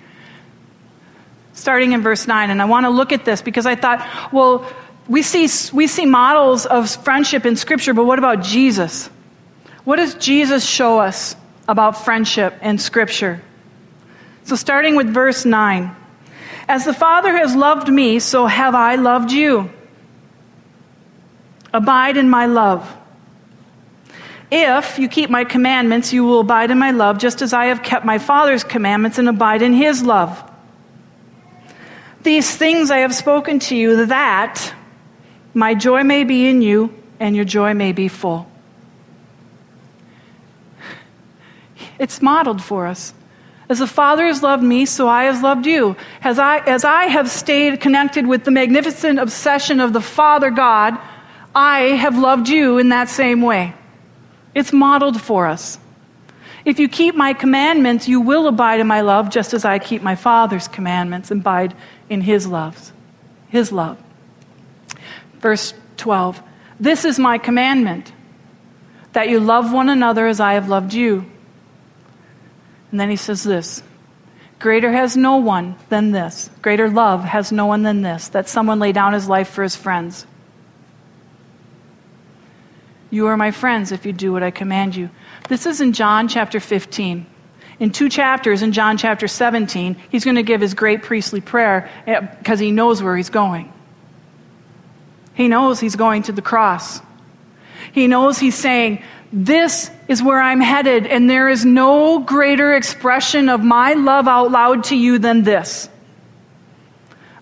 Starting 1.53 1.91
in 1.91 2.03
verse 2.03 2.29
9, 2.29 2.49
and 2.49 2.63
I 2.63 2.67
want 2.67 2.85
to 2.85 2.91
look 2.91 3.11
at 3.11 3.25
this 3.25 3.43
because 3.43 3.67
I 3.67 3.75
thought, 3.75 4.33
well, 4.33 4.73
we 5.09 5.23
see, 5.23 5.49
we 5.75 5.89
see 5.89 6.07
models 6.07 6.65
of 6.65 6.89
friendship 7.03 7.45
in 7.45 7.57
Scripture, 7.57 7.93
but 7.93 8.05
what 8.05 8.21
about 8.21 8.45
Jesus? 8.45 9.09
What 9.83 9.97
does 9.97 10.15
Jesus 10.15 10.65
show 10.65 11.01
us 11.01 11.35
about 11.67 12.05
friendship 12.05 12.55
in 12.63 12.79
Scripture? 12.79 13.43
So, 14.45 14.55
starting 14.55 14.95
with 14.95 15.13
verse 15.13 15.45
9 15.45 15.91
As 16.69 16.85
the 16.85 16.95
Father 16.95 17.37
has 17.37 17.57
loved 17.57 17.89
me, 17.89 18.21
so 18.21 18.47
have 18.47 18.77
I 18.77 18.95
loved 18.95 19.33
you. 19.33 19.73
Abide 21.73 22.17
in 22.17 22.31
my 22.31 22.47
love. 22.47 22.97
If 24.51 24.99
you 24.99 25.09
keep 25.09 25.29
my 25.29 25.45
commandments, 25.45 26.13
you 26.13 26.25
will 26.25 26.41
abide 26.41 26.71
in 26.71 26.79
my 26.79 26.93
love, 26.93 27.19
just 27.19 27.43
as 27.43 27.53
I 27.53 27.67
have 27.67 27.83
kept 27.83 28.05
my 28.05 28.19
Father's 28.19 28.63
commandments 28.63 29.19
and 29.19 29.29
abide 29.29 29.63
in 29.63 29.73
his 29.73 30.03
love. 30.03 30.43
These 32.23 32.57
things 32.57 32.91
I 32.91 32.99
have 32.99 33.15
spoken 33.15 33.59
to 33.61 33.77
you, 33.77 34.07
that 34.07 34.75
my 35.55 35.75
joy 35.75 36.05
may 36.05 36.25
be 36.25 36.49
in 36.49 36.63
you 36.63 36.95
and 37.19 37.35
your 37.35 37.45
joy 37.45 37.75
may 37.75 37.93
be 37.93 38.09
full. 38.09 38.49
It's 41.99 42.21
modeled 42.21 42.63
for 42.63 42.87
us. 42.87 43.15
As 43.69 43.81
the 43.81 43.87
Father 43.87 44.27
has 44.27 44.43
loved 44.43 44.63
me, 44.63 44.87
so 44.87 45.09
I 45.09 45.25
have 45.25 45.43
loved 45.43 45.67
you. 45.67 45.97
As 46.23 46.39
I, 46.39 46.59
as 46.59 46.85
I 46.85 47.05
have 47.05 47.29
stayed 47.29 47.81
connected 47.81 48.27
with 48.27 48.45
the 48.45 48.51
magnificent 48.53 49.19
obsession 49.19 49.81
of 49.81 49.93
the 49.93 50.01
Father 50.01 50.51
God, 50.51 50.97
I 51.57 51.97
have 51.97 52.19
loved 52.19 52.51
you 52.51 52.77
in 52.77 52.91
that 52.91 53.09
same 53.09 53.41
way. 53.41 53.73
It's 54.55 54.75
modeled 54.75 55.19
for 55.19 55.47
us. 55.47 55.79
If 56.67 56.79
you 56.79 56.87
keep 56.87 57.15
my 57.15 57.33
commandments, 57.33 58.07
you 58.07 58.21
will 58.21 58.47
abide 58.47 58.79
in 58.79 58.87
my 58.87 59.01
love, 59.01 59.31
just 59.31 59.55
as 59.55 59.65
I 59.65 59.79
keep 59.79 60.03
my 60.03 60.17
Father's 60.17 60.69
commandments 60.69 61.31
and 61.31 61.41
abide 61.41 61.75
in 62.11 62.21
his 62.21 62.47
love. 62.47 62.93
His 63.49 63.73
love. 63.73 63.97
Verse 65.41 65.73
12. 65.97 66.43
This 66.79 67.07
is 67.07 67.19
my 67.19 67.39
commandment, 67.39 68.13
that 69.15 69.31
you 69.31 69.41
love 69.41 69.73
one 69.73 69.89
another 69.89 70.27
as 70.27 70.41
I 70.41 70.55
have 70.55 70.69
loved 70.69 70.93
you. 70.93 71.25
And 72.91 73.01
then 73.01 73.09
he 73.09 73.17
says 73.17 73.43
this 73.43 73.83
Greater 74.59 74.93
has 74.93 75.17
no 75.17 75.39
one 75.39 75.77
than 75.89 76.11
this. 76.11 76.51
Greater 76.61 76.91
love 76.91 77.25
has 77.25 77.51
no 77.51 77.65
one 77.65 77.83
than 77.83 78.03
this, 78.03 78.29
that 78.29 78.47
someone 78.47 78.79
lay 78.79 78.93
down 78.93 79.15
his 79.15 79.27
life 79.27 79.49
for 79.49 79.63
his 79.63 79.75
friends. 79.75 80.27
You 83.17 83.29
are 83.29 83.37
my 83.39 83.51
friends 83.51 83.93
if 83.93 84.05
you 84.05 84.13
do 84.13 84.31
what 84.31 84.43
I 84.43 84.51
command 84.51 84.95
you. 84.95 85.09
This 85.49 85.65
is 85.65 85.81
in 85.81 85.95
John 85.95 86.29
chapter 86.29 86.61
15. 86.61 87.25
In 87.81 87.91
two 87.91 88.11
chapters, 88.11 88.61
in 88.61 88.73
John 88.73 88.99
chapter 88.99 89.27
17, 89.27 89.97
he's 90.11 90.23
going 90.23 90.35
to 90.37 90.43
give 90.43 90.61
his 90.61 90.75
great 90.75 91.03
priestly 91.03 91.41
prayer 91.41 91.89
because 92.05 92.61
eh, 92.61 92.65
he 92.65 92.71
knows 92.73 93.03
where 93.03 93.17
he's 93.17 93.31
going. 93.31 93.73
He 95.33 95.49
knows 95.49 95.81
he's 95.81 95.97
going 95.97 96.25
to 96.25 96.33
the 96.33 96.43
cross. 96.43 97.01
He 97.93 98.07
knows 98.07 98.39
he's 98.39 98.55
saying, 98.55 99.03
This 99.33 99.91
is 100.09 100.23
where 100.23 100.39
I'm 100.39 100.61
headed, 100.61 101.07
and 101.07 101.31
there 101.31 101.49
is 101.49 101.65
no 101.65 102.19
greater 102.19 102.75
expression 102.75 103.49
of 103.49 103.65
my 103.65 103.95
love 103.95 104.29
out 104.29 104.51
loud 104.51 104.85
to 104.85 104.95
you 104.95 105.19
than 105.19 105.43
this. 105.43 105.89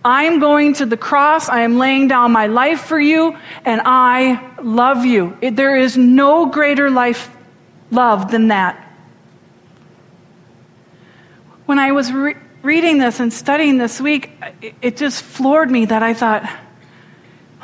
I 0.04 0.24
am 0.24 0.38
going 0.38 0.74
to 0.74 0.86
the 0.86 0.98
cross. 0.98 1.48
I 1.48 1.62
am 1.62 1.78
laying 1.78 2.08
down 2.08 2.30
my 2.30 2.46
life 2.46 2.82
for 2.82 3.00
you, 3.00 3.36
and 3.64 3.80
I 3.84 4.54
love 4.62 5.06
you. 5.06 5.36
It, 5.40 5.56
there 5.56 5.76
is 5.76 5.96
no 5.96 6.46
greater 6.46 6.90
life 6.90 7.30
love 7.90 8.30
than 8.30 8.48
that. 8.48 8.80
When 11.64 11.78
I 11.78 11.92
was 11.92 12.12
re- 12.12 12.36
reading 12.62 12.98
this 12.98 13.18
and 13.18 13.32
studying 13.32 13.78
this 13.78 13.98
week, 13.98 14.30
it, 14.60 14.74
it 14.82 14.96
just 14.98 15.22
floored 15.22 15.70
me 15.70 15.86
that 15.86 16.02
I 16.02 16.12
thought, 16.12 16.48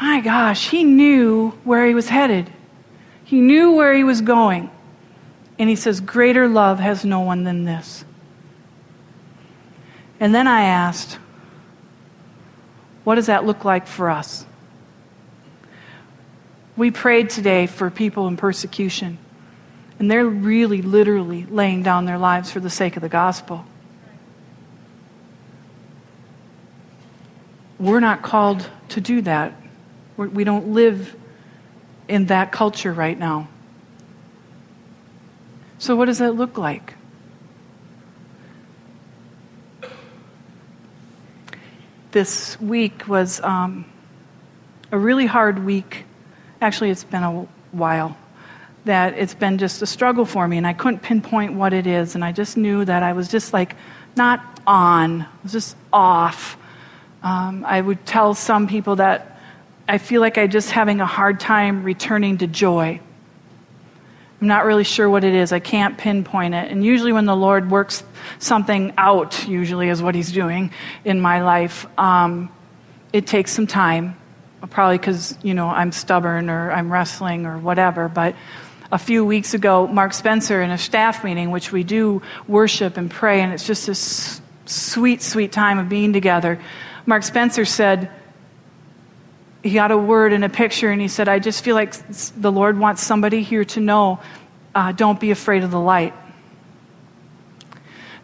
my 0.00 0.20
gosh, 0.20 0.70
he 0.70 0.82
knew 0.82 1.50
where 1.64 1.86
he 1.86 1.92
was 1.92 2.08
headed. 2.08 2.50
He 3.24 3.42
knew 3.42 3.72
where 3.72 3.92
he 3.92 4.02
was 4.02 4.22
going. 4.22 4.70
And 5.58 5.68
he 5.68 5.76
says, 5.76 6.00
Greater 6.00 6.48
love 6.48 6.78
has 6.78 7.04
no 7.04 7.20
one 7.20 7.44
than 7.44 7.64
this. 7.64 8.02
And 10.18 10.34
then 10.34 10.46
I 10.46 10.62
asked, 10.62 11.18
What 13.04 13.14
does 13.14 13.26
that 13.26 13.44
look 13.44 13.64
like 13.64 13.86
for 13.86 14.10
us? 14.10 14.44
We 16.76 16.90
prayed 16.90 17.30
today 17.30 17.66
for 17.66 17.90
people 17.90 18.26
in 18.28 18.36
persecution, 18.36 19.18
and 19.98 20.10
they're 20.10 20.24
really, 20.24 20.82
literally 20.82 21.44
laying 21.46 21.82
down 21.82 22.04
their 22.04 22.18
lives 22.18 22.50
for 22.50 22.60
the 22.60 22.70
sake 22.70 22.96
of 22.96 23.02
the 23.02 23.08
gospel. 23.08 23.64
We're 27.78 28.00
not 28.00 28.22
called 28.22 28.68
to 28.90 29.00
do 29.00 29.22
that. 29.22 29.54
We're, 30.16 30.28
we 30.28 30.44
do 30.44 30.52
not 30.52 30.66
live 30.66 31.16
in 32.08 32.26
that 32.26 32.52
culture 32.52 32.92
right 32.92 33.18
now. 33.18 33.48
So, 35.78 35.96
what 35.96 36.06
does 36.06 36.18
that 36.18 36.34
look 36.34 36.58
like? 36.58 36.94
This 42.12 42.60
week 42.60 43.06
was 43.06 43.40
um, 43.40 43.84
a 44.90 44.98
really 44.98 45.26
hard 45.26 45.64
week. 45.64 46.04
Actually, 46.60 46.90
it's 46.90 47.04
been 47.04 47.22
a 47.22 47.46
while 47.70 48.16
that 48.84 49.14
it's 49.16 49.34
been 49.34 49.58
just 49.58 49.80
a 49.80 49.86
struggle 49.86 50.24
for 50.24 50.48
me, 50.48 50.56
and 50.56 50.66
I 50.66 50.72
couldn't 50.72 51.00
pinpoint 51.00 51.54
what 51.54 51.72
it 51.72 51.86
is, 51.86 52.16
and 52.16 52.24
I 52.24 52.32
just 52.32 52.56
knew 52.56 52.84
that 52.84 53.04
I 53.04 53.12
was 53.12 53.28
just 53.28 53.52
like 53.52 53.76
not 54.16 54.60
on, 54.66 55.22
I 55.22 55.28
was 55.44 55.52
just 55.52 55.76
off. 55.92 56.56
Um, 57.22 57.64
I 57.64 57.80
would 57.80 58.04
tell 58.06 58.34
some 58.34 58.66
people 58.66 58.96
that 58.96 59.40
I 59.88 59.98
feel 59.98 60.20
like 60.20 60.36
I'm 60.36 60.50
just 60.50 60.70
having 60.70 61.00
a 61.00 61.06
hard 61.06 61.38
time 61.38 61.84
returning 61.84 62.38
to 62.38 62.48
joy. 62.48 63.00
I'm 64.40 64.46
not 64.46 64.64
really 64.64 64.84
sure 64.84 65.08
what 65.08 65.22
it 65.22 65.34
is. 65.34 65.52
I 65.52 65.58
can't 65.58 65.98
pinpoint 65.98 66.54
it. 66.54 66.70
And 66.70 66.84
usually, 66.84 67.12
when 67.12 67.26
the 67.26 67.36
Lord 67.36 67.70
works 67.70 68.02
something 68.38 68.94
out, 68.96 69.46
usually 69.46 69.88
is 69.88 70.02
what 70.02 70.14
He's 70.14 70.32
doing 70.32 70.72
in 71.04 71.20
my 71.20 71.42
life, 71.42 71.86
um, 71.98 72.50
it 73.12 73.26
takes 73.26 73.52
some 73.52 73.66
time. 73.66 74.16
Probably 74.70 74.98
because, 74.98 75.38
you 75.42 75.54
know, 75.54 75.68
I'm 75.68 75.90
stubborn 75.90 76.50
or 76.50 76.70
I'm 76.70 76.92
wrestling 76.92 77.46
or 77.46 77.58
whatever. 77.58 78.08
But 78.08 78.34
a 78.92 78.98
few 78.98 79.24
weeks 79.24 79.54
ago, 79.54 79.86
Mark 79.86 80.12
Spencer, 80.12 80.62
in 80.62 80.70
a 80.70 80.78
staff 80.78 81.24
meeting, 81.24 81.50
which 81.50 81.72
we 81.72 81.82
do 81.82 82.20
worship 82.46 82.96
and 82.96 83.10
pray, 83.10 83.40
and 83.40 83.52
it's 83.52 83.66
just 83.66 83.86
this 83.86 84.40
sweet, 84.66 85.22
sweet 85.22 85.52
time 85.52 85.78
of 85.78 85.88
being 85.88 86.12
together, 86.12 86.60
Mark 87.06 87.22
Spencer 87.22 87.64
said, 87.64 88.10
he 89.62 89.74
got 89.74 89.90
a 89.90 89.98
word 89.98 90.32
and 90.32 90.44
a 90.44 90.48
picture, 90.48 90.90
and 90.90 91.00
he 91.00 91.08
said, 91.08 91.28
I 91.28 91.38
just 91.38 91.62
feel 91.62 91.74
like 91.74 91.94
the 92.36 92.50
Lord 92.50 92.78
wants 92.78 93.02
somebody 93.02 93.42
here 93.42 93.64
to 93.66 93.80
know 93.80 94.20
uh, 94.74 94.92
don't 94.92 95.20
be 95.20 95.30
afraid 95.30 95.64
of 95.64 95.70
the 95.70 95.80
light. 95.80 96.14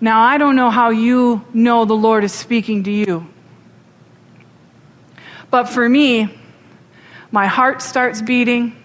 Now, 0.00 0.20
I 0.20 0.38
don't 0.38 0.56
know 0.56 0.70
how 0.70 0.90
you 0.90 1.44
know 1.52 1.84
the 1.84 1.94
Lord 1.94 2.24
is 2.24 2.32
speaking 2.32 2.84
to 2.84 2.90
you. 2.90 3.26
But 5.50 5.68
for 5.68 5.88
me, 5.88 6.28
my 7.30 7.46
heart 7.46 7.82
starts 7.82 8.22
beating. 8.22 8.76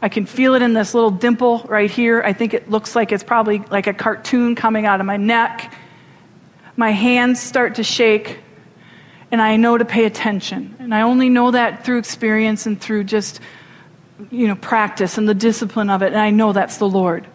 I 0.00 0.08
can 0.08 0.26
feel 0.26 0.54
it 0.54 0.62
in 0.62 0.74
this 0.74 0.94
little 0.94 1.10
dimple 1.10 1.64
right 1.68 1.90
here. 1.90 2.22
I 2.22 2.32
think 2.32 2.54
it 2.54 2.70
looks 2.70 2.94
like 2.94 3.10
it's 3.10 3.24
probably 3.24 3.58
like 3.70 3.86
a 3.86 3.94
cartoon 3.94 4.54
coming 4.54 4.86
out 4.86 5.00
of 5.00 5.06
my 5.06 5.16
neck. 5.16 5.74
My 6.76 6.90
hands 6.90 7.40
start 7.40 7.74
to 7.76 7.82
shake 7.82 8.38
and 9.30 9.42
I 9.42 9.56
know 9.56 9.76
to 9.76 9.84
pay 9.84 10.04
attention. 10.04 10.74
And 10.78 10.94
I 10.94 11.02
only 11.02 11.28
know 11.28 11.50
that 11.50 11.84
through 11.84 11.98
experience 11.98 12.66
and 12.66 12.80
through 12.80 13.04
just, 13.04 13.40
you 14.30 14.48
know, 14.48 14.54
practice 14.54 15.18
and 15.18 15.28
the 15.28 15.34
discipline 15.34 15.90
of 15.90 16.02
it. 16.02 16.08
And 16.08 16.20
I 16.20 16.30
know 16.30 16.52
that's 16.52 16.78
the 16.78 16.88
Lord. 16.88 17.26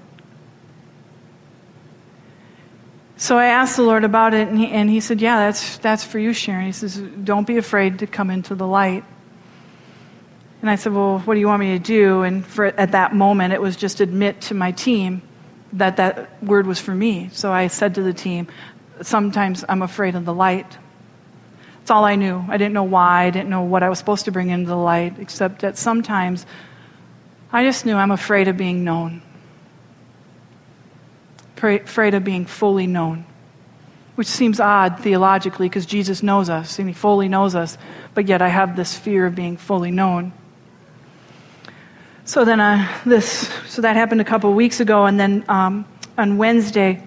So 3.16 3.38
I 3.38 3.46
asked 3.46 3.78
the 3.78 3.84
Lord 3.84 4.04
about 4.04 4.34
it, 4.34 4.50
and 4.50 4.58
he, 4.58 4.68
and 4.68 4.90
he 4.90 5.00
said, 5.00 5.22
Yeah, 5.22 5.46
that's, 5.46 5.78
that's 5.78 6.04
for 6.04 6.20
you, 6.20 6.34
Sharon. 6.34 6.66
He 6.66 6.72
says, 6.72 6.98
Don't 6.98 7.48
be 7.48 7.58
afraid 7.58 8.00
to 8.00 8.08
come 8.08 8.30
into 8.30 8.54
the 8.54 8.68
light. 8.68 9.06
And 10.62 10.70
I 10.70 10.76
said, 10.76 10.94
Well, 10.94 11.20
what 11.20 11.36
do 11.36 11.40
you 11.40 11.48
want 11.48 11.62
me 11.62 11.78
to 11.78 11.80
do? 11.80 12.24
And 12.24 12.46
for, 12.46 12.66
at 12.66 12.92
that 12.92 13.16
moment, 13.16 13.54
it 13.54 13.62
was 13.62 13.78
just 13.78 14.02
admit 14.02 14.42
to 14.42 14.56
my 14.56 14.72
team 14.72 15.22
that 15.74 15.98
that 15.98 16.44
word 16.44 16.68
was 16.68 16.80
for 16.80 16.94
me. 16.94 17.30
So 17.32 17.52
I 17.52 17.68
said 17.68 17.96
to 17.96 18.04
the 18.04 18.14
team, 18.14 18.48
Sometimes 19.02 19.64
I'm 19.70 19.84
afraid 19.84 20.16
of 20.16 20.26
the 20.26 20.34
light. 20.34 20.78
That's 21.84 21.92
all 21.92 22.06
I 22.06 22.16
knew. 22.16 22.42
I 22.48 22.56
didn't 22.56 22.74
know 22.74 22.86
why. 22.86 23.26
I 23.26 23.30
didn't 23.30 23.50
know 23.50 23.64
what 23.64 23.84
I 23.84 23.90
was 23.90 24.00
supposed 24.00 24.24
to 24.24 24.32
bring 24.32 24.52
into 24.52 24.70
the 24.70 24.78
light, 24.78 25.20
except 25.20 25.64
that 25.64 25.78
sometimes 25.78 26.46
I 27.52 27.66
just 27.66 27.86
knew 27.86 27.98
I'm 27.98 28.12
afraid 28.12 28.48
of 28.48 28.56
being 28.56 28.86
known. 28.86 29.22
Afraid 31.58 32.14
of 32.14 32.24
being 32.24 32.46
fully 32.46 32.88
known. 32.88 33.26
Which 34.16 34.28
seems 34.28 34.62
odd 34.62 35.02
theologically 35.02 35.68
because 35.68 35.86
Jesus 35.86 36.24
knows 36.24 36.50
us 36.50 36.80
and 36.80 36.88
he 36.88 36.94
fully 36.94 37.28
knows 37.28 37.54
us, 37.54 37.78
but 38.14 38.30
yet 38.30 38.42
I 38.42 38.48
have 38.48 38.78
this 38.78 38.98
fear 38.98 39.26
of 39.26 39.36
being 39.36 39.58
fully 39.58 39.92
known. 39.92 40.32
So 42.24 42.46
then, 42.46 42.62
uh, 42.62 42.88
this, 43.06 43.50
so 43.68 43.82
that 43.82 43.98
happened 43.98 44.22
a 44.22 44.24
couple 44.24 44.50
of 44.50 44.56
weeks 44.56 44.80
ago, 44.80 45.06
and 45.06 45.20
then 45.20 45.44
um, 45.50 45.86
on 46.18 46.38
Wednesday, 46.38 47.04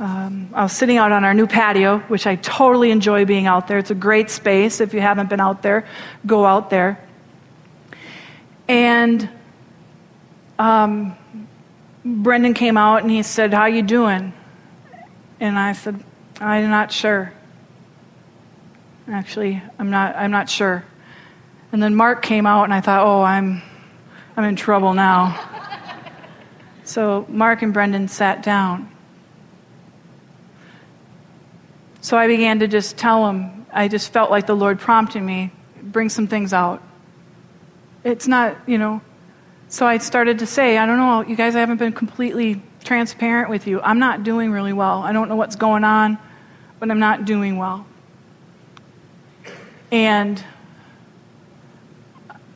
um, 0.00 0.50
I 0.54 0.62
was 0.62 0.72
sitting 0.72 0.96
out 0.96 1.10
on 1.10 1.24
our 1.24 1.34
new 1.34 1.48
patio, 1.48 1.98
which 2.06 2.26
I 2.26 2.36
totally 2.36 2.92
enjoy 2.92 3.24
being 3.24 3.46
out 3.46 3.66
there. 3.66 3.78
It's 3.78 3.90
a 3.90 3.96
great 3.96 4.30
space. 4.30 4.80
If 4.80 4.94
you 4.94 5.00
haven't 5.00 5.28
been 5.28 5.40
out 5.40 5.62
there, 5.62 5.86
go 6.24 6.46
out 6.46 6.70
there. 6.70 7.04
And 8.68 9.28
um, 10.56 11.16
Brendan 12.04 12.54
came 12.54 12.76
out 12.76 13.02
and 13.02 13.10
he 13.10 13.24
said, 13.24 13.52
"How 13.52 13.66
you 13.66 13.82
doing?" 13.82 14.32
And 15.40 15.58
I 15.58 15.72
said, 15.72 16.02
"I'm 16.40 16.70
not 16.70 16.92
sure. 16.92 17.32
Actually, 19.08 19.60
I'm 19.80 19.90
not. 19.90 20.14
I'm 20.14 20.30
not 20.30 20.48
sure." 20.48 20.84
And 21.72 21.82
then 21.82 21.96
Mark 21.96 22.22
came 22.22 22.46
out, 22.46 22.64
and 22.64 22.74
I 22.74 22.80
thought, 22.80 23.04
"Oh, 23.04 23.22
I'm, 23.22 23.62
I'm 24.36 24.44
in 24.44 24.54
trouble 24.54 24.94
now." 24.94 25.44
so 26.84 27.26
Mark 27.28 27.62
and 27.62 27.74
Brendan 27.74 28.06
sat 28.06 28.44
down. 28.44 28.92
So 32.00 32.16
I 32.16 32.26
began 32.26 32.60
to 32.60 32.68
just 32.68 32.96
tell 32.96 33.28
him, 33.28 33.66
I 33.72 33.88
just 33.88 34.12
felt 34.12 34.30
like 34.30 34.46
the 34.46 34.54
Lord 34.54 34.78
prompting 34.78 35.24
me, 35.24 35.50
bring 35.82 36.08
some 36.08 36.26
things 36.26 36.52
out. 36.52 36.82
It's 38.04 38.28
not, 38.28 38.56
you 38.66 38.78
know. 38.78 39.00
So 39.68 39.86
I 39.86 39.98
started 39.98 40.38
to 40.38 40.46
say, 40.46 40.78
I 40.78 40.86
don't 40.86 40.96
know, 40.96 41.22
you 41.22 41.36
guys, 41.36 41.54
I 41.54 41.60
haven't 41.60 41.76
been 41.76 41.92
completely 41.92 42.62
transparent 42.84 43.50
with 43.50 43.66
you. 43.66 43.80
I'm 43.82 43.98
not 43.98 44.24
doing 44.24 44.50
really 44.50 44.72
well. 44.72 45.02
I 45.02 45.12
don't 45.12 45.28
know 45.28 45.36
what's 45.36 45.56
going 45.56 45.84
on, 45.84 46.18
but 46.78 46.90
I'm 46.90 47.00
not 47.00 47.24
doing 47.24 47.58
well. 47.58 47.86
And 49.90 50.42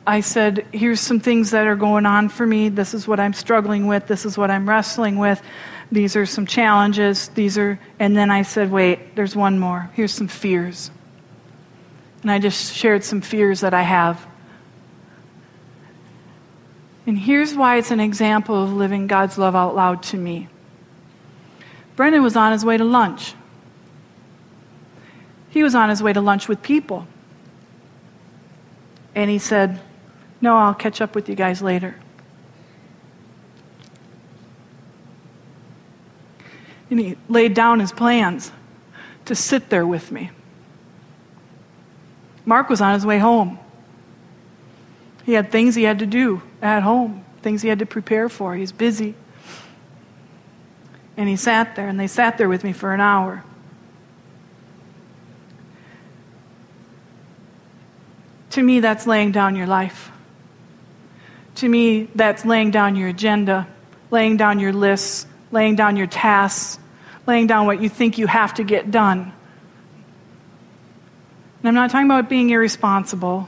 I 0.05 0.21
said, 0.21 0.65
Here's 0.71 0.99
some 0.99 1.19
things 1.19 1.51
that 1.51 1.67
are 1.67 1.75
going 1.75 2.05
on 2.05 2.29
for 2.29 2.45
me. 2.45 2.69
This 2.69 2.93
is 2.93 3.07
what 3.07 3.19
I'm 3.19 3.33
struggling 3.33 3.87
with. 3.87 4.07
This 4.07 4.25
is 4.25 4.37
what 4.37 4.51
I'm 4.51 4.67
wrestling 4.67 5.17
with. 5.17 5.41
These 5.93 6.15
are 6.15 6.25
some 6.25 6.47
challenges. 6.47 7.27
These 7.29 7.55
are, 7.59 7.79
and 7.99 8.17
then 8.17 8.31
I 8.31 8.41
said, 8.41 8.71
wait, 8.71 9.15
there's 9.15 9.35
one 9.35 9.59
more. 9.59 9.91
Here's 9.93 10.11
some 10.11 10.27
fears. 10.27 10.89
And 12.23 12.31
I 12.31 12.39
just 12.39 12.73
shared 12.73 13.03
some 13.03 13.21
fears 13.21 13.61
that 13.61 13.75
I 13.75 13.83
have. 13.83 14.25
And 17.05 17.15
here's 17.15 17.53
why 17.53 17.77
it's 17.77 17.91
an 17.91 17.99
example 17.99 18.63
of 18.63 18.73
living 18.73 19.05
God's 19.05 19.37
love 19.37 19.55
out 19.55 19.75
loud 19.75 20.01
to 20.03 20.17
me. 20.17 20.47
Brendan 21.95 22.23
was 22.23 22.35
on 22.35 22.53
his 22.53 22.65
way 22.65 22.75
to 22.75 22.83
lunch. 22.83 23.35
He 25.51 25.61
was 25.61 25.75
on 25.75 25.89
his 25.89 26.01
way 26.01 26.11
to 26.11 26.21
lunch 26.21 26.47
with 26.47 26.63
people. 26.63 27.05
And 29.13 29.29
he 29.29 29.37
said, 29.37 29.79
No, 30.41 30.57
I'll 30.57 30.73
catch 30.73 31.01
up 31.01 31.13
with 31.13 31.29
you 31.29 31.35
guys 31.35 31.61
later. 31.61 31.97
And 36.93 36.99
he 36.99 37.17
laid 37.27 37.55
down 37.55 37.79
his 37.79 37.91
plans 37.91 38.51
to 39.25 39.33
sit 39.33 39.71
there 39.71 39.87
with 39.87 40.11
me. 40.11 40.29
Mark 42.45 42.69
was 42.69 42.81
on 42.81 42.93
his 42.93 43.03
way 43.03 43.17
home. 43.17 43.57
He 45.25 45.33
had 45.33 45.51
things 45.51 45.73
he 45.73 45.81
had 45.81 45.97
to 45.99 46.05
do 46.05 46.43
at 46.61 46.83
home, 46.83 47.25
things 47.41 47.63
he 47.63 47.69
had 47.69 47.79
to 47.79 47.87
prepare 47.87 48.29
for. 48.29 48.53
He's 48.53 48.71
busy. 48.71 49.15
And 51.17 51.27
he 51.27 51.35
sat 51.35 51.75
there, 51.75 51.87
and 51.87 51.99
they 51.99 52.05
sat 52.05 52.37
there 52.37 52.47
with 52.47 52.63
me 52.63 52.73
for 52.73 52.93
an 52.93 53.01
hour. 53.01 53.43
To 58.51 58.61
me, 58.61 58.81
that's 58.81 59.07
laying 59.07 59.31
down 59.31 59.55
your 59.55 59.65
life. 59.65 60.11
To 61.55 61.67
me, 61.67 62.03
that's 62.13 62.45
laying 62.45 62.69
down 62.69 62.95
your 62.95 63.09
agenda, 63.09 63.67
laying 64.11 64.37
down 64.37 64.59
your 64.59 64.73
lists, 64.73 65.25
laying 65.51 65.75
down 65.75 65.97
your 65.97 66.05
tasks, 66.05 66.77
laying 67.25 67.47
down 67.47 67.65
what 67.65 67.81
you 67.81 67.89
think 67.89 68.17
you 68.17 68.27
have 68.27 68.53
to 68.55 68.63
get 68.63 68.91
done. 68.91 69.31
And 71.59 71.69
I'm 71.69 71.73
not 71.73 71.91
talking 71.91 72.07
about 72.07 72.29
being 72.29 72.49
irresponsible, 72.49 73.47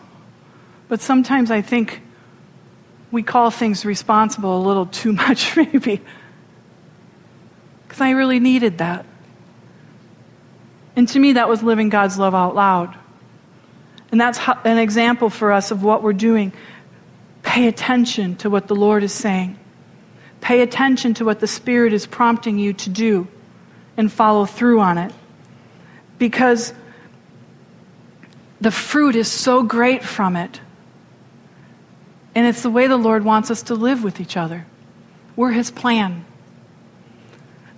but 0.87 1.01
sometimes 1.01 1.51
I 1.51 1.61
think 1.61 2.01
we 3.11 3.23
call 3.23 3.51
things 3.51 3.85
responsible 3.85 4.57
a 4.57 4.63
little 4.65 4.85
too 4.85 5.13
much, 5.13 5.55
maybe. 5.57 6.01
Because 7.83 8.01
I 8.01 8.11
really 8.11 8.39
needed 8.39 8.77
that. 8.77 9.05
And 10.95 11.07
to 11.09 11.19
me, 11.19 11.33
that 11.33 11.49
was 11.49 11.61
living 11.61 11.89
God's 11.89 12.17
love 12.17 12.33
out 12.33 12.55
loud. 12.55 12.97
And 14.11 14.21
that's 14.21 14.39
an 14.63 14.77
example 14.77 15.29
for 15.29 15.51
us 15.51 15.71
of 15.71 15.83
what 15.83 16.01
we're 16.01 16.13
doing. 16.13 16.53
Pay 17.43 17.67
attention 17.67 18.37
to 18.37 18.49
what 18.49 18.67
the 18.67 18.75
Lord 18.75 19.03
is 19.03 19.11
saying. 19.11 19.59
Pay 20.39 20.61
attention 20.61 21.15
to 21.15 21.25
what 21.25 21.41
the 21.41 21.47
Spirit 21.47 21.91
is 21.91 22.05
prompting 22.05 22.57
you 22.57 22.71
to 22.73 22.89
do 22.89 23.27
and 23.97 24.11
follow 24.11 24.45
through 24.45 24.79
on 24.79 24.97
it. 24.97 25.13
Because 26.17 26.73
the 28.61 28.71
fruit 28.71 29.15
is 29.15 29.29
so 29.29 29.63
great 29.63 30.03
from 30.03 30.35
it. 30.35 30.61
And 32.33 32.45
it's 32.47 32.63
the 32.63 32.69
way 32.69 32.87
the 32.87 32.97
Lord 32.97 33.23
wants 33.23 33.51
us 33.51 33.63
to 33.63 33.75
live 33.75 34.03
with 34.03 34.19
each 34.19 34.35
other. 34.37 34.65
We're 35.35 35.51
His 35.51 35.71
plan. 35.71 36.25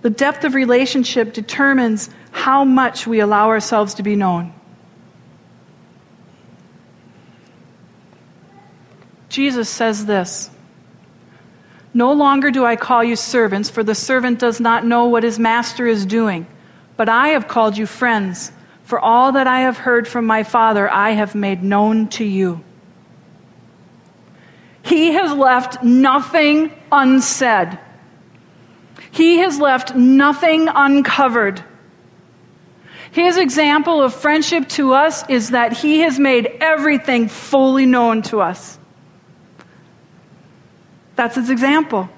The 0.02 0.10
depth 0.10 0.44
of 0.44 0.54
relationship 0.54 1.32
determines 1.32 2.10
how 2.30 2.64
much 2.64 3.06
we 3.06 3.20
allow 3.20 3.48
ourselves 3.48 3.94
to 3.94 4.02
be 4.02 4.16
known. 4.16 4.52
Jesus 9.28 9.68
says 9.68 10.06
this 10.06 10.50
No 11.94 12.12
longer 12.12 12.50
do 12.50 12.64
I 12.64 12.76
call 12.76 13.02
you 13.02 13.16
servants, 13.16 13.70
for 13.70 13.82
the 13.82 13.94
servant 13.94 14.38
does 14.38 14.60
not 14.60 14.84
know 14.84 15.06
what 15.06 15.22
his 15.22 15.38
master 15.38 15.86
is 15.86 16.04
doing. 16.06 16.46
But 16.96 17.08
I 17.08 17.28
have 17.28 17.48
called 17.48 17.78
you 17.78 17.86
friends, 17.86 18.52
for 18.84 19.00
all 19.00 19.32
that 19.32 19.46
I 19.46 19.60
have 19.60 19.78
heard 19.78 20.06
from 20.06 20.26
my 20.26 20.42
Father 20.42 20.90
I 20.90 21.10
have 21.10 21.34
made 21.34 21.62
known 21.62 22.08
to 22.08 22.24
you. 22.24 22.62
He 24.82 25.12
has 25.12 25.32
left 25.32 25.82
nothing 25.82 26.72
unsaid. 26.90 27.78
He 29.10 29.38
has 29.38 29.58
left 29.58 29.94
nothing 29.94 30.68
uncovered. 30.68 31.62
His 33.10 33.36
example 33.36 34.02
of 34.02 34.14
friendship 34.14 34.68
to 34.70 34.92
us 34.94 35.28
is 35.28 35.50
that 35.50 35.72
he 35.72 36.00
has 36.00 36.18
made 36.18 36.46
everything 36.60 37.28
fully 37.28 37.86
known 37.86 38.22
to 38.22 38.40
us. 38.40 38.78
That's 41.18 41.34
his 41.34 41.50
example. 41.50 42.08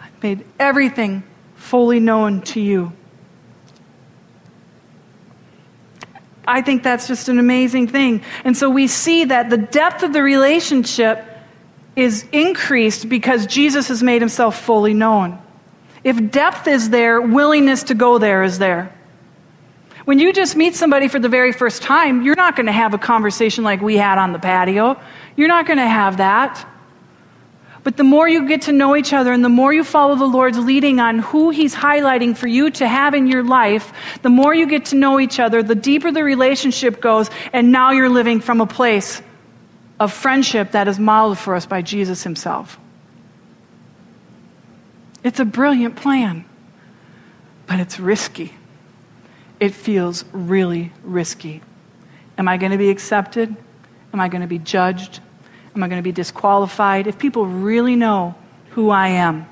I've 0.00 0.22
made 0.22 0.44
everything 0.60 1.24
fully 1.56 1.98
known 1.98 2.42
to 2.42 2.60
you. 2.60 2.92
I 6.46 6.62
think 6.62 6.84
that's 6.84 7.08
just 7.08 7.28
an 7.28 7.40
amazing 7.40 7.88
thing. 7.88 8.22
And 8.44 8.56
so 8.56 8.70
we 8.70 8.86
see 8.86 9.24
that 9.24 9.50
the 9.50 9.56
depth 9.56 10.04
of 10.04 10.12
the 10.12 10.22
relationship 10.22 11.24
is 11.96 12.24
increased 12.30 13.08
because 13.08 13.44
Jesus 13.46 13.88
has 13.88 14.04
made 14.04 14.22
himself 14.22 14.60
fully 14.60 14.94
known. 14.94 15.36
If 16.04 16.30
depth 16.30 16.68
is 16.68 16.90
there, 16.90 17.20
willingness 17.20 17.82
to 17.84 17.96
go 17.96 18.18
there 18.18 18.44
is 18.44 18.60
there. 18.60 18.94
When 20.04 20.20
you 20.20 20.32
just 20.32 20.54
meet 20.54 20.76
somebody 20.76 21.08
for 21.08 21.18
the 21.18 21.28
very 21.28 21.52
first 21.52 21.82
time, 21.82 22.22
you're 22.22 22.36
not 22.36 22.54
going 22.54 22.66
to 22.66 22.72
have 22.72 22.94
a 22.94 22.98
conversation 22.98 23.64
like 23.64 23.80
we 23.80 23.96
had 23.96 24.16
on 24.16 24.32
the 24.32 24.38
patio. 24.38 24.96
You're 25.34 25.48
not 25.48 25.66
going 25.66 25.78
to 25.78 25.88
have 25.88 26.18
that. 26.18 26.64
But 27.86 27.96
the 27.96 28.02
more 28.02 28.28
you 28.28 28.48
get 28.48 28.62
to 28.62 28.72
know 28.72 28.96
each 28.96 29.12
other 29.12 29.30
and 29.30 29.44
the 29.44 29.48
more 29.48 29.72
you 29.72 29.84
follow 29.84 30.16
the 30.16 30.26
Lord's 30.26 30.58
leading 30.58 30.98
on 30.98 31.20
who 31.20 31.50
He's 31.50 31.72
highlighting 31.72 32.36
for 32.36 32.48
you 32.48 32.68
to 32.70 32.88
have 32.88 33.14
in 33.14 33.28
your 33.28 33.44
life, 33.44 33.92
the 34.22 34.28
more 34.28 34.52
you 34.52 34.66
get 34.66 34.86
to 34.86 34.96
know 34.96 35.20
each 35.20 35.38
other, 35.38 35.62
the 35.62 35.76
deeper 35.76 36.10
the 36.10 36.24
relationship 36.24 37.00
goes, 37.00 37.30
and 37.52 37.70
now 37.70 37.92
you're 37.92 38.08
living 38.08 38.40
from 38.40 38.60
a 38.60 38.66
place 38.66 39.22
of 40.00 40.12
friendship 40.12 40.72
that 40.72 40.88
is 40.88 40.98
modeled 40.98 41.38
for 41.38 41.54
us 41.54 41.64
by 41.64 41.80
Jesus 41.80 42.24
Himself. 42.24 42.76
It's 45.22 45.38
a 45.38 45.44
brilliant 45.44 45.94
plan, 45.94 46.44
but 47.68 47.78
it's 47.78 48.00
risky. 48.00 48.52
It 49.60 49.74
feels 49.74 50.24
really 50.32 50.92
risky. 51.04 51.62
Am 52.36 52.48
I 52.48 52.56
going 52.56 52.72
to 52.72 52.78
be 52.78 52.90
accepted? 52.90 53.54
Am 54.12 54.18
I 54.18 54.26
going 54.26 54.42
to 54.42 54.48
be 54.48 54.58
judged? 54.58 55.20
Am 55.76 55.82
I 55.82 55.88
going 55.88 55.98
to 55.98 56.02
be 56.02 56.12
disqualified? 56.12 57.06
If 57.06 57.18
people 57.18 57.44
really 57.44 57.96
know 57.96 58.34
who 58.70 58.88
I 58.88 59.08
am, 59.08 59.46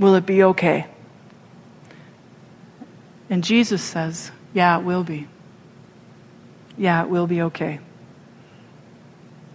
will 0.00 0.16
it 0.16 0.26
be 0.26 0.42
okay? 0.42 0.84
And 3.30 3.44
Jesus 3.44 3.82
says, 3.82 4.32
Yeah, 4.52 4.80
it 4.80 4.84
will 4.84 5.04
be. 5.04 5.28
Yeah, 6.76 7.04
it 7.04 7.08
will 7.08 7.28
be 7.28 7.42
okay. 7.42 7.78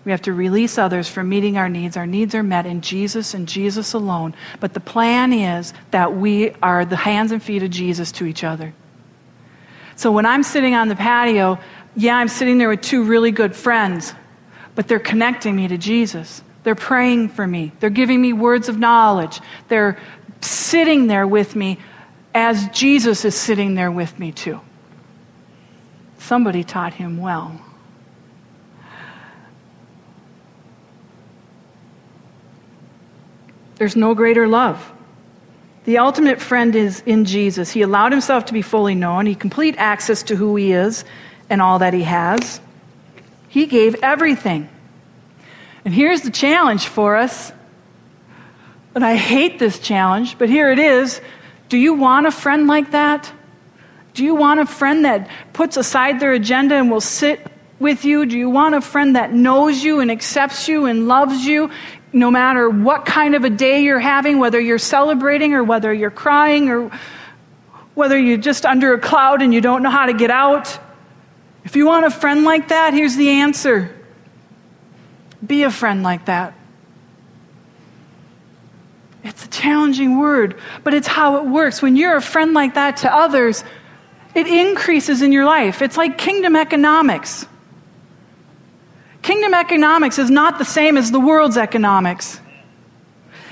We 0.06 0.12
have 0.12 0.22
to 0.22 0.34
release 0.34 0.78
others 0.78 1.10
from 1.10 1.28
meeting 1.28 1.58
our 1.58 1.68
needs. 1.68 1.98
Our 1.98 2.08
needs 2.08 2.36
are 2.36 2.44
met 2.44 2.66
in 2.66 2.80
Jesus 2.80 3.34
and 3.34 3.46
Jesus 3.48 3.92
alone. 3.92 4.36
But 4.62 4.74
the 4.74 4.80
plan 4.80 5.34
is 5.34 5.74
that 5.92 6.16
we 6.16 6.52
are 6.62 6.86
the 6.86 6.96
hands 6.96 7.34
and 7.34 7.44
feet 7.44 7.64
of 7.64 7.72
Jesus 7.72 8.12
to 8.14 8.26
each 8.26 8.46
other. 8.46 8.74
So 9.96 10.12
when 10.12 10.26
I'm 10.26 10.44
sitting 10.44 10.76
on 10.76 10.88
the 10.88 10.96
patio, 10.96 11.60
yeah, 11.96 12.18
I'm 12.18 12.28
sitting 12.28 12.58
there 12.58 12.70
with 12.70 12.82
two 12.82 13.04
really 13.04 13.32
good 13.32 13.56
friends, 13.56 14.14
but 14.76 14.88
they're 14.88 15.00
connecting 15.00 15.56
me 15.56 15.68
to 15.68 15.78
Jesus. 15.78 16.42
They're 16.64 16.76
praying 16.76 17.30
for 17.30 17.46
me. 17.46 17.72
They're 17.80 17.90
giving 17.90 18.22
me 18.22 18.34
words 18.34 18.70
of 18.70 18.80
knowledge. 18.80 19.40
They're 19.68 20.00
sitting 20.42 21.08
there 21.08 21.28
with 21.28 21.56
me 21.56 21.78
as 22.34 22.68
Jesus 22.70 23.26
is 23.26 23.36
sitting 23.36 23.76
there 23.76 23.92
with 23.92 24.18
me, 24.18 24.32
too. 24.32 24.60
Somebody 26.18 26.64
taught 26.64 26.94
him 26.94 27.18
well. 27.18 27.60
There's 33.76 33.96
no 33.96 34.16
greater 34.16 34.48
love. 34.48 34.92
The 35.84 35.98
ultimate 35.98 36.40
friend 36.40 36.76
is 36.76 37.04
in 37.06 37.26
Jesus. 37.26 37.72
He 37.72 37.82
allowed 37.82 38.14
himself 38.14 38.46
to 38.46 38.54
be 38.54 38.62
fully 38.62 38.96
known, 38.96 39.26
he 39.26 39.36
complete 39.36 39.76
access 39.78 40.24
to 40.24 40.36
who 40.36 40.56
he 40.56 40.72
is, 40.72 41.04
and 41.50 41.62
all 41.62 41.80
that 41.80 41.94
he 41.94 42.04
has. 42.04 42.60
He 43.50 43.66
gave 43.66 43.96
everything. 44.04 44.70
And 45.86 45.94
here's 45.94 46.22
the 46.22 46.32
challenge 46.32 46.88
for 46.88 47.16
us. 47.16 47.52
And 48.96 49.04
I 49.04 49.16
hate 49.16 49.60
this 49.60 49.80
challenge, 49.80 50.38
but 50.38 50.50
here 50.50 50.72
it 50.72 50.80
is. 50.80 51.20
Do 51.70 51.78
you 51.78 51.94
want 51.94 52.28
a 52.28 52.32
friend 52.32 52.68
like 52.68 52.92
that? 52.92 53.32
Do 54.14 54.24
you 54.24 54.36
want 54.36 54.60
a 54.60 54.66
friend 54.66 55.06
that 55.06 55.30
puts 55.54 55.78
aside 55.78 56.20
their 56.20 56.34
agenda 56.34 56.76
and 56.76 56.92
will 56.92 57.02
sit 57.02 57.46
with 57.80 58.06
you? 58.06 58.26
Do 58.26 58.38
you 58.38 58.50
want 58.50 58.76
a 58.76 58.82
friend 58.82 59.16
that 59.16 59.34
knows 59.34 59.84
you 59.84 60.00
and 60.00 60.12
accepts 60.12 60.68
you 60.68 60.86
and 60.86 61.08
loves 61.08 61.46
you 61.46 61.72
no 62.14 62.30
matter 62.30 62.70
what 62.70 63.06
kind 63.06 63.34
of 63.34 63.44
a 63.44 63.50
day 63.50 63.82
you're 63.82 64.00
having, 64.00 64.38
whether 64.38 64.60
you're 64.60 64.78
celebrating 64.78 65.54
or 65.54 65.64
whether 65.64 65.92
you're 65.92 66.12
crying 66.12 66.70
or 66.70 66.92
whether 67.96 68.18
you're 68.18 68.38
just 68.38 68.66
under 68.66 68.94
a 68.94 69.00
cloud 69.00 69.42
and 69.42 69.52
you 69.52 69.62
don't 69.62 69.82
know 69.82 69.90
how 69.90 70.06
to 70.06 70.14
get 70.14 70.30
out? 70.30 70.80
If 71.64 71.76
you 71.76 71.86
want 71.86 72.06
a 72.06 72.12
friend 72.12 72.44
like 72.44 72.70
that, 72.70 72.94
here's 72.94 73.16
the 73.16 73.30
answer 73.30 73.94
be 75.46 75.64
a 75.64 75.72
friend 75.72 76.04
like 76.04 76.26
that. 76.26 76.54
It's 79.24 79.46
a 79.46 79.50
challenging 79.50 80.18
word, 80.18 80.60
but 80.84 80.94
it's 80.94 81.08
how 81.08 81.38
it 81.38 81.46
works. 81.46 81.82
When 81.82 81.96
you're 81.96 82.16
a 82.16 82.22
friend 82.22 82.54
like 82.54 82.76
that 82.76 82.98
to 82.98 83.14
others, 83.14 83.64
it 84.36 84.48
increases 84.48 85.22
in 85.22 85.32
your 85.32 85.46
life. 85.46 85.82
It's 85.82 85.98
like 85.98 86.18
kingdom 86.18 86.56
economics. 86.56 87.46
Kingdom 89.22 89.54
economics 89.54 90.20
is 90.20 90.30
not 90.30 90.60
the 90.60 90.66
same 90.66 90.98
as 90.98 91.12
the 91.12 91.20
world's 91.20 91.58
economics. 91.58 92.40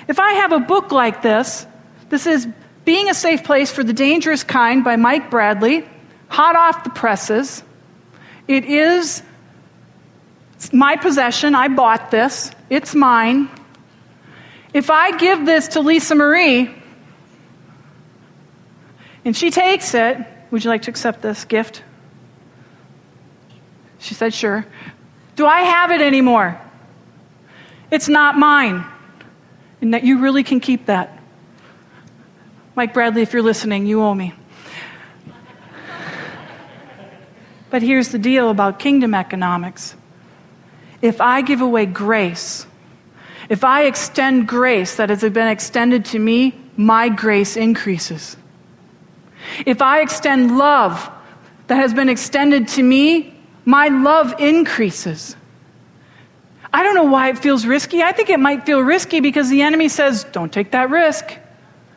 If 0.07 0.19
I 0.19 0.33
have 0.33 0.51
a 0.51 0.59
book 0.59 0.91
like 0.91 1.21
this, 1.21 1.65
this 2.09 2.25
is 2.25 2.47
Being 2.83 3.09
a 3.09 3.13
Safe 3.13 3.43
Place 3.43 3.71
for 3.71 3.83
the 3.83 3.93
Dangerous 3.93 4.43
Kind 4.43 4.83
by 4.83 4.97
Mike 4.97 5.29
Bradley, 5.29 5.87
hot 6.27 6.57
off 6.57 6.83
the 6.83 6.89
presses. 6.89 7.63
It 8.47 8.65
is 8.65 9.23
my 10.71 10.95
possession. 10.95 11.55
I 11.55 11.67
bought 11.67 12.11
this, 12.11 12.51
it's 12.69 12.93
mine. 12.95 13.49
If 14.73 14.89
I 14.89 15.17
give 15.17 15.45
this 15.45 15.69
to 15.69 15.81
Lisa 15.81 16.15
Marie 16.15 16.73
and 19.25 19.35
she 19.35 19.51
takes 19.51 19.93
it, 19.93 20.17
would 20.49 20.63
you 20.63 20.69
like 20.69 20.83
to 20.83 20.91
accept 20.91 21.21
this 21.21 21.45
gift? 21.45 21.83
She 23.99 24.13
said, 24.13 24.33
Sure. 24.33 24.65
Do 25.35 25.45
I 25.45 25.61
have 25.61 25.91
it 25.91 26.01
anymore? 26.01 26.59
It's 27.89 28.07
not 28.07 28.37
mine. 28.37 28.85
And 29.81 29.93
that 29.93 30.03
you 30.03 30.19
really 30.19 30.43
can 30.43 30.59
keep 30.59 30.85
that. 30.85 31.19
Mike 32.75 32.93
Bradley, 32.93 33.21
if 33.21 33.33
you're 33.33 33.41
listening, 33.41 33.85
you 33.85 34.01
owe 34.01 34.13
me. 34.13 34.33
But 37.71 37.81
here's 37.81 38.09
the 38.09 38.19
deal 38.19 38.49
about 38.49 38.77
kingdom 38.77 39.15
economics 39.15 39.95
if 41.01 41.19
I 41.19 41.41
give 41.41 41.61
away 41.61 41.87
grace, 41.87 42.67
if 43.49 43.63
I 43.63 43.85
extend 43.85 44.47
grace 44.47 44.97
that 44.97 45.09
has 45.09 45.21
been 45.21 45.47
extended 45.47 46.05
to 46.05 46.19
me, 46.19 46.53
my 46.77 47.09
grace 47.09 47.57
increases. 47.57 48.37
If 49.65 49.81
I 49.81 50.01
extend 50.01 50.57
love 50.57 51.09
that 51.65 51.77
has 51.77 51.93
been 51.93 52.07
extended 52.07 52.67
to 52.69 52.83
me, 52.83 53.33
my 53.65 53.87
love 53.87 54.39
increases. 54.39 55.35
I 56.73 56.83
don't 56.83 56.95
know 56.95 57.03
why 57.03 57.29
it 57.29 57.39
feels 57.39 57.65
risky. 57.65 58.03
I 58.03 58.11
think 58.11 58.29
it 58.29 58.39
might 58.39 58.65
feel 58.65 58.81
risky 58.81 59.19
because 59.19 59.49
the 59.49 59.63
enemy 59.63 59.89
says, 59.89 60.23
don't 60.25 60.53
take 60.53 60.71
that 60.71 60.89
risk. 60.89 61.35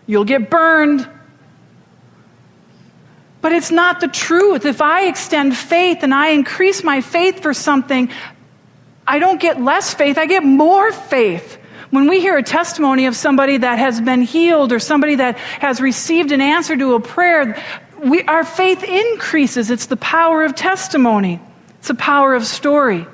You'll 0.06 0.24
get 0.24 0.50
burned. 0.50 1.08
But 3.44 3.52
it's 3.52 3.70
not 3.70 4.00
the 4.00 4.09
truth. 4.09 4.64
If 4.64 4.80
I 4.80 5.07
extend 5.07 5.54
faith 5.54 6.02
and 6.02 6.14
I 6.14 6.28
increase 6.28 6.83
my 6.83 7.02
faith 7.02 7.40
for 7.40 7.52
something, 7.52 8.09
I 9.07 9.18
don't 9.18 9.38
get 9.38 9.61
less 9.61 9.92
faith, 9.92 10.16
I 10.16 10.24
get 10.24 10.44
more 10.44 10.90
faith. 10.90 11.59
When 11.90 12.09
we 12.09 12.20
hear 12.20 12.38
a 12.38 12.42
testimony 12.42 13.04
of 13.04 13.14
somebody 13.14 13.59
that 13.59 13.78
has 13.78 14.00
been 14.00 14.22
healed 14.22 14.72
or 14.72 14.78
somebody 14.78 15.16
that 15.16 15.37
has 15.37 15.83
received 15.83 16.33
an 16.33 16.40
answer 16.40 16.74
to 16.74 16.94
a 16.94 17.00
prayer, 17.00 17.62
we, 18.02 18.22
our 18.22 18.44
faith 18.44 18.83
increases. 18.83 19.70
It's 19.70 19.87
the 19.88 19.98
power 19.98 20.42
of 20.42 20.54
testimony, 20.54 21.38
it's 21.80 21.88
the 21.88 21.94
power 21.96 22.35
of 22.35 22.46
story. 22.46 23.07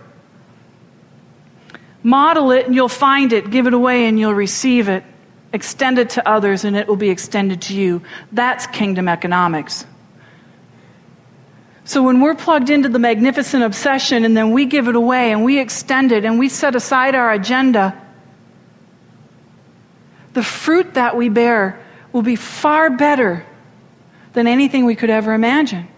Model 2.05 2.53
it 2.53 2.66
and 2.66 2.75
you'll 2.77 2.88
find 2.88 3.33
it. 3.33 3.51
Give 3.51 3.66
it 3.66 3.75
away 3.75 4.07
and 4.07 4.16
you'll 4.16 4.35
receive 4.35 4.88
it. 4.88 5.03
Extend 5.53 5.99
it 5.99 6.11
to 6.11 6.29
others 6.29 6.64
and 6.64 6.77
it 6.77 6.87
will 6.87 6.95
be 6.95 7.11
extended 7.11 7.62
to 7.62 7.75
you. 7.75 8.03
That's 8.31 8.69
kingdom 8.69 9.09
economics. 9.09 9.87
So 11.90 12.05
when 12.05 12.20
we're 12.20 12.37
plugged 12.37 12.70
into 12.70 12.88
the 12.88 13.00
magnificent 13.00 13.64
obsession 13.64 14.24
and 14.24 14.37
then 14.37 14.53
we 14.53 14.64
give 14.64 14.87
it 14.87 14.94
away 14.94 15.33
and 15.33 15.42
we 15.44 15.59
extend 15.59 16.12
it 16.12 16.24
and 16.24 16.38
we 16.38 16.48
set 16.48 16.76
aside 16.76 17.16
our 17.16 17.33
agenda, 17.33 18.00
the 20.33 20.44
fruit 20.44 20.94
that 20.94 21.16
we 21.16 21.29
bear 21.29 21.85
will 22.12 22.22
be 22.22 22.37
far 22.37 22.90
better 22.90 23.44
than 24.35 24.46
anything 24.46 24.85
we 24.85 24.94
could 24.94 25.11
ever 25.11 25.33
imagine. 25.33 25.88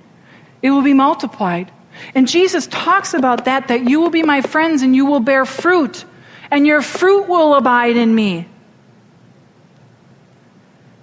It 0.63 0.71
will 0.71 0.81
be 0.81 0.95
multiplied. 0.95 1.71
And 2.15 2.27
Jesus 2.27 2.67
talks 2.69 3.13
about 3.13 3.45
that, 3.45 3.69
that 3.69 3.87
you 3.87 4.01
will 4.01 4.09
be 4.09 4.23
my 4.23 4.41
friends 4.41 4.81
and 4.81 4.97
you 4.97 5.05
will 5.05 5.21
bear 5.21 5.45
fruit, 5.45 6.07
and 6.51 6.67
your 6.67 6.81
fruit 6.81 7.29
will 7.29 7.55
abide 7.55 7.99
in 7.99 8.15
me. 8.15 8.49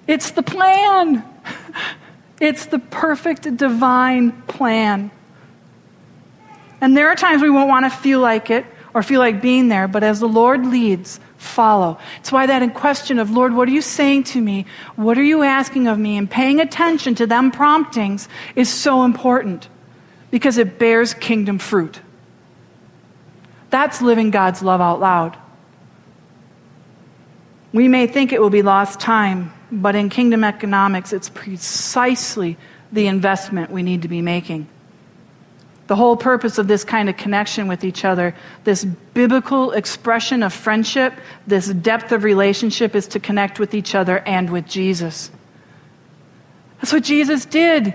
It's 0.08 0.32
the 0.32 0.42
plan. 0.42 1.24
It's 2.40 2.68
the 2.68 2.80
perfect 2.80 3.58
divine 3.58 4.32
plan. 4.44 5.12
And 6.82 6.96
there 6.96 7.10
are 7.10 7.16
times 7.16 7.42
we 7.42 7.50
won't 7.50 7.68
want 7.68 7.86
to 7.86 7.90
feel 7.90 8.20
like 8.20 8.50
it 8.50 8.66
or 8.94 9.04
feel 9.04 9.20
like 9.20 9.42
being 9.42 9.68
there, 9.68 9.88
but 9.88 10.04
as 10.04 10.20
the 10.20 10.28
Lord 10.28 10.66
leads, 10.66 11.20
follow. 11.38 11.98
It's 12.20 12.32
why 12.32 12.46
that 12.46 12.62
in 12.62 12.72
question 12.72 13.20
of, 13.20 13.32
Lord, 13.32 13.54
what 13.54 13.68
are 13.68 13.72
you 13.72 13.82
saying 13.82 14.24
to 14.26 14.42
me? 14.42 14.66
What 14.96 15.18
are 15.18 15.24
you 15.24 15.44
asking 15.44 15.88
of 15.88 16.00
me? 16.00 16.18
And 16.18 16.30
paying 16.30 16.60
attention 16.60 17.16
to 17.16 17.28
them 17.28 17.52
promptings 17.52 18.28
is 18.56 18.70
so 18.70 19.04
important 19.04 19.68
because 20.32 20.58
it 20.58 20.80
bears 20.80 21.14
kingdom 21.14 21.60
fruit. 21.60 22.00
That's 23.70 24.02
living 24.02 24.32
God's 24.32 24.64
love 24.64 24.82
out 24.82 25.00
loud. 25.00 25.38
We 27.72 27.88
may 27.88 28.08
think 28.08 28.34
it 28.34 28.42
will 28.42 28.50
be 28.50 28.64
lost 28.64 29.00
time, 29.00 29.54
but 29.72 29.96
in 29.96 30.10
kingdom 30.10 30.44
economics, 30.44 31.14
it's 31.14 31.30
precisely 31.30 32.58
the 32.92 33.08
investment 33.08 33.72
we 33.72 33.84
need 33.84 34.02
to 34.02 34.08
be 34.08 34.22
making. 34.22 34.68
The 35.88 35.96
whole 35.96 36.18
purpose 36.18 36.58
of 36.58 36.68
this 36.68 36.84
kind 36.84 37.10
of 37.10 37.18
connection 37.18 37.68
with 37.68 37.84
each 37.84 38.06
other, 38.06 38.36
this 38.64 38.86
biblical 38.86 39.72
expression 39.72 40.44
of 40.44 40.54
friendship, 40.54 41.14
this 41.48 41.68
depth 41.68 42.12
of 42.12 42.24
relationship, 42.24 42.96
is 42.96 43.08
to 43.08 43.20
connect 43.20 43.60
with 43.60 43.74
each 43.74 43.96
other 43.96 44.20
and 44.20 44.52
with 44.52 44.68
Jesus. 44.68 45.32
That's 46.80 46.94
what 46.94 47.04
Jesus 47.04 47.46
did. 47.46 47.94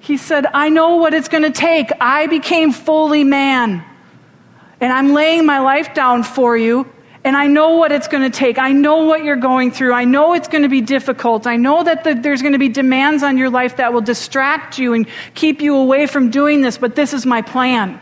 He 0.00 0.16
said, 0.16 0.46
I 0.52 0.68
know 0.68 0.96
what 0.96 1.14
it's 1.14 1.28
going 1.28 1.44
to 1.44 1.50
take. 1.50 1.90
I 2.00 2.26
became 2.26 2.72
fully 2.72 3.24
man. 3.24 3.84
And 4.80 4.92
I'm 4.92 5.12
laying 5.12 5.46
my 5.46 5.60
life 5.60 5.94
down 5.94 6.22
for 6.22 6.56
you. 6.56 6.90
And 7.28 7.36
I 7.36 7.46
know 7.46 7.76
what 7.76 7.92
it's 7.92 8.08
going 8.08 8.22
to 8.22 8.34
take. 8.34 8.56
I 8.56 8.72
know 8.72 9.04
what 9.04 9.22
you're 9.22 9.36
going 9.36 9.70
through. 9.70 9.92
I 9.92 10.06
know 10.06 10.32
it's 10.32 10.48
going 10.48 10.62
to 10.62 10.68
be 10.70 10.80
difficult. 10.80 11.46
I 11.46 11.56
know 11.56 11.84
that 11.84 12.02
the, 12.02 12.14
there's 12.14 12.40
going 12.40 12.54
to 12.54 12.58
be 12.58 12.70
demands 12.70 13.22
on 13.22 13.36
your 13.36 13.50
life 13.50 13.76
that 13.76 13.92
will 13.92 14.00
distract 14.00 14.78
you 14.78 14.94
and 14.94 15.06
keep 15.34 15.60
you 15.60 15.76
away 15.76 16.06
from 16.06 16.30
doing 16.30 16.62
this, 16.62 16.78
but 16.78 16.94
this 16.94 17.12
is 17.12 17.26
my 17.26 17.42
plan. 17.42 18.00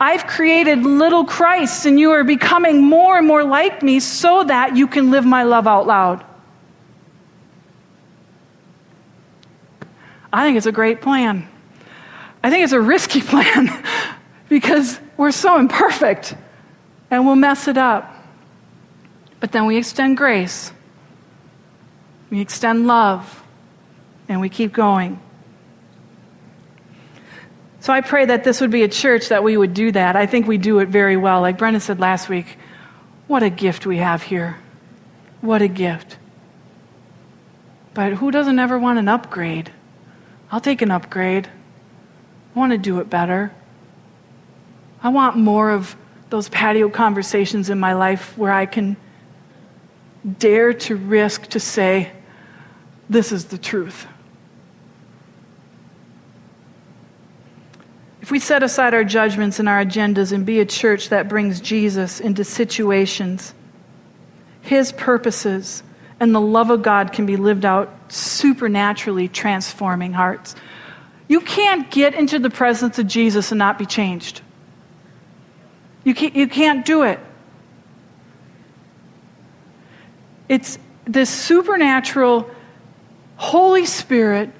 I've 0.00 0.26
created 0.26 0.78
little 0.78 1.26
Christs, 1.26 1.84
and 1.84 2.00
you 2.00 2.12
are 2.12 2.24
becoming 2.24 2.82
more 2.82 3.18
and 3.18 3.26
more 3.26 3.44
like 3.44 3.82
me 3.82 4.00
so 4.00 4.44
that 4.44 4.78
you 4.78 4.86
can 4.86 5.10
live 5.10 5.26
my 5.26 5.42
love 5.42 5.66
out 5.66 5.86
loud. 5.86 6.24
I 10.32 10.42
think 10.42 10.56
it's 10.56 10.64
a 10.64 10.72
great 10.72 11.02
plan. 11.02 11.46
I 12.42 12.48
think 12.48 12.64
it's 12.64 12.72
a 12.72 12.80
risky 12.80 13.20
plan 13.32 13.68
because 14.48 14.98
we're 15.18 15.32
so 15.32 15.58
imperfect 15.58 16.34
and 17.10 17.26
we'll 17.26 17.36
mess 17.36 17.68
it 17.68 17.76
up. 17.76 18.11
But 19.42 19.50
then 19.50 19.66
we 19.66 19.76
extend 19.76 20.16
grace, 20.16 20.72
we 22.30 22.40
extend 22.40 22.86
love, 22.86 23.42
and 24.28 24.40
we 24.40 24.48
keep 24.48 24.72
going. 24.72 25.20
So 27.80 27.92
I 27.92 28.02
pray 28.02 28.24
that 28.26 28.44
this 28.44 28.60
would 28.60 28.70
be 28.70 28.84
a 28.84 28.88
church 28.88 29.30
that 29.30 29.42
we 29.42 29.56
would 29.56 29.74
do 29.74 29.90
that. 29.90 30.14
I 30.14 30.26
think 30.26 30.46
we 30.46 30.58
do 30.58 30.78
it 30.78 30.90
very 30.90 31.16
well. 31.16 31.40
Like 31.40 31.58
Brendan 31.58 31.80
said 31.80 31.98
last 31.98 32.28
week, 32.28 32.56
what 33.26 33.42
a 33.42 33.50
gift 33.50 33.84
we 33.84 33.96
have 33.96 34.22
here. 34.22 34.58
What 35.40 35.60
a 35.60 35.66
gift. 35.66 36.18
But 37.94 38.12
who 38.12 38.30
doesn't 38.30 38.60
ever 38.60 38.78
want 38.78 39.00
an 39.00 39.08
upgrade? 39.08 39.72
I'll 40.52 40.60
take 40.60 40.82
an 40.82 40.92
upgrade. 40.92 41.48
I 42.54 42.58
want 42.60 42.70
to 42.70 42.78
do 42.78 43.00
it 43.00 43.10
better. 43.10 43.52
I 45.02 45.08
want 45.08 45.36
more 45.36 45.72
of 45.72 45.96
those 46.30 46.48
patio 46.48 46.88
conversations 46.88 47.70
in 47.70 47.80
my 47.80 47.94
life 47.94 48.38
where 48.38 48.52
I 48.52 48.66
can 48.66 48.96
dare 50.38 50.72
to 50.72 50.96
risk 50.96 51.48
to 51.48 51.60
say, 51.60 52.10
This 53.08 53.32
is 53.32 53.46
the 53.46 53.58
truth. 53.58 54.06
If 58.20 58.30
we 58.30 58.38
set 58.38 58.62
aside 58.62 58.94
our 58.94 59.02
judgments 59.02 59.58
and 59.58 59.68
our 59.68 59.84
agendas 59.84 60.32
and 60.32 60.46
be 60.46 60.60
a 60.60 60.64
church 60.64 61.08
that 61.08 61.28
brings 61.28 61.60
Jesus 61.60 62.20
into 62.20 62.44
situations, 62.44 63.52
his 64.60 64.92
purposes, 64.92 65.82
and 66.20 66.32
the 66.32 66.40
love 66.40 66.70
of 66.70 66.82
God 66.82 67.12
can 67.12 67.26
be 67.26 67.36
lived 67.36 67.64
out 67.64 67.92
supernaturally 68.12 69.26
transforming 69.26 70.12
hearts. 70.12 70.54
You 71.26 71.40
can't 71.40 71.90
get 71.90 72.14
into 72.14 72.38
the 72.38 72.50
presence 72.50 72.98
of 73.00 73.08
Jesus 73.08 73.50
and 73.50 73.58
not 73.58 73.76
be 73.76 73.86
changed. 73.86 74.40
You 76.04 76.14
can't, 76.14 76.36
you 76.36 76.46
can't 76.46 76.84
do 76.84 77.02
it. 77.02 77.18
It's 80.52 80.78
this 81.06 81.30
supernatural, 81.30 82.50
Holy 83.38 83.86
Spirit, 83.86 84.50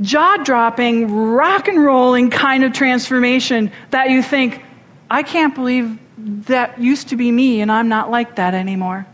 jaw 0.00 0.38
dropping, 0.38 1.12
rock 1.12 1.68
and 1.68 1.84
rolling 1.84 2.30
kind 2.30 2.64
of 2.64 2.72
transformation 2.72 3.70
that 3.90 4.08
you 4.08 4.22
think, 4.22 4.64
I 5.10 5.24
can't 5.24 5.54
believe 5.54 5.98
that 6.46 6.80
used 6.80 7.10
to 7.10 7.16
be 7.16 7.30
me 7.30 7.60
and 7.60 7.70
I'm 7.70 7.90
not 7.90 8.10
like 8.10 8.36
that 8.36 8.54
anymore. 8.54 9.06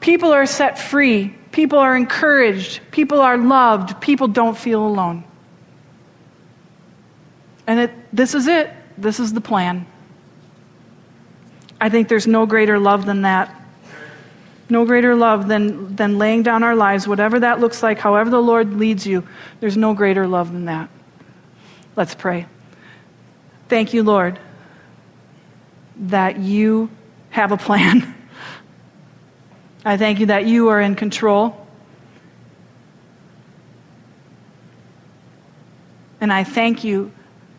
People 0.00 0.30
are 0.30 0.44
set 0.44 0.78
free. 0.78 1.34
People 1.50 1.78
are 1.78 1.96
encouraged. 1.96 2.82
People 2.90 3.22
are 3.22 3.38
loved. 3.38 3.98
People 4.02 4.28
don't 4.28 4.58
feel 4.58 4.86
alone. 4.86 5.24
And 7.66 7.80
it, 7.80 7.92
this 8.14 8.34
is 8.34 8.46
it. 8.46 8.70
This 8.98 9.18
is 9.18 9.32
the 9.32 9.40
plan. 9.40 9.86
I 11.80 11.88
think 11.88 12.08
there's 12.08 12.26
no 12.26 12.44
greater 12.44 12.78
love 12.78 13.06
than 13.06 13.22
that. 13.22 13.56
No 14.70 14.84
greater 14.84 15.16
love 15.16 15.48
than, 15.48 15.96
than 15.96 16.16
laying 16.16 16.44
down 16.44 16.62
our 16.62 16.76
lives, 16.76 17.08
whatever 17.08 17.40
that 17.40 17.58
looks 17.58 17.82
like, 17.82 17.98
however 17.98 18.30
the 18.30 18.40
Lord 18.40 18.74
leads 18.74 19.06
you. 19.06 19.26
There's 19.58 19.76
no 19.76 19.94
greater 19.94 20.26
love 20.26 20.52
than 20.52 20.66
that. 20.66 20.88
Let's 21.96 22.14
pray. 22.14 22.46
Thank 23.68 23.92
you, 23.92 24.04
Lord, 24.04 24.38
that 25.96 26.38
you 26.38 26.88
have 27.30 27.52
a 27.52 27.56
plan. 27.56 28.14
I 29.84 29.96
thank 29.96 30.20
you 30.20 30.26
that 30.26 30.46
you 30.46 30.68
are 30.68 30.80
in 30.80 30.94
control. 30.94 31.66
And 36.20 36.32
I 36.32 36.44
thank 36.44 36.84
you 36.84 37.12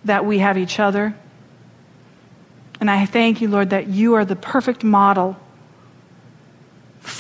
that 0.06 0.26
we 0.26 0.40
have 0.40 0.58
each 0.58 0.80
other. 0.80 1.16
And 2.80 2.90
I 2.90 3.06
thank 3.06 3.42
you, 3.42 3.48
Lord, 3.48 3.72
that 3.72 3.88
you 3.88 4.14
are 4.14 4.26
the 4.26 4.36
perfect 4.36 4.84
model 4.84 5.38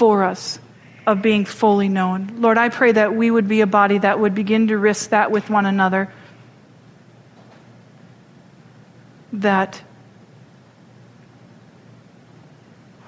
for 0.01 0.23
us 0.23 0.57
of 1.05 1.21
being 1.21 1.45
fully 1.45 1.87
known. 1.87 2.37
Lord, 2.37 2.57
I 2.57 2.69
pray 2.69 2.91
that 2.91 3.13
we 3.13 3.29
would 3.29 3.47
be 3.47 3.61
a 3.61 3.67
body 3.67 3.99
that 3.99 4.19
would 4.19 4.33
begin 4.33 4.69
to 4.69 4.77
risk 4.79 5.11
that 5.11 5.29
with 5.29 5.47
one 5.47 5.67
another. 5.67 6.11
That 9.31 9.79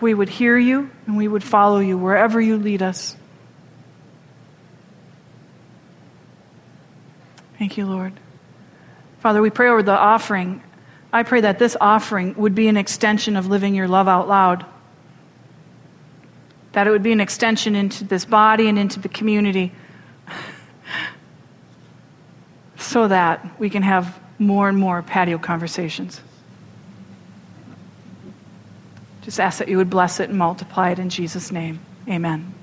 we 0.01 0.13
would 0.13 0.29
hear 0.29 0.55
you 0.55 0.91
and 1.07 1.17
we 1.17 1.27
would 1.27 1.43
follow 1.43 1.79
you 1.79 1.97
wherever 1.97 2.39
you 2.39 2.57
lead 2.57 2.83
us. 2.83 3.17
Thank 7.57 7.75
you, 7.75 7.87
Lord. 7.87 8.13
Father, 9.19 9.41
we 9.41 9.49
pray 9.49 9.69
over 9.69 9.81
the 9.81 9.97
offering. 9.97 10.61
I 11.11 11.23
pray 11.23 11.41
that 11.41 11.57
this 11.57 11.75
offering 11.81 12.35
would 12.35 12.53
be 12.53 12.67
an 12.67 12.77
extension 12.77 13.35
of 13.35 13.47
living 13.47 13.73
your 13.73 13.87
love 13.87 14.07
out 14.07 14.27
loud 14.27 14.67
that 16.73 16.87
it 16.87 16.91
would 16.91 17.03
be 17.03 17.11
an 17.11 17.21
extension 17.21 17.75
into 17.75 18.03
this 18.03 18.25
body 18.25 18.67
and 18.67 18.77
into 18.77 18.99
the 18.99 19.09
community 19.09 19.71
so 22.77 23.07
that 23.07 23.59
we 23.59 23.69
can 23.69 23.83
have 23.83 24.19
more 24.37 24.67
and 24.67 24.77
more 24.77 25.01
patio 25.01 25.37
conversations. 25.37 26.21
Just 29.21 29.39
ask 29.39 29.59
that 29.59 29.69
you 29.69 29.77
would 29.77 29.89
bless 29.89 30.19
it 30.19 30.29
and 30.29 30.37
multiply 30.37 30.91
it 30.91 30.99
in 30.99 31.09
Jesus' 31.09 31.51
name. 31.51 31.79
Amen. 32.09 32.53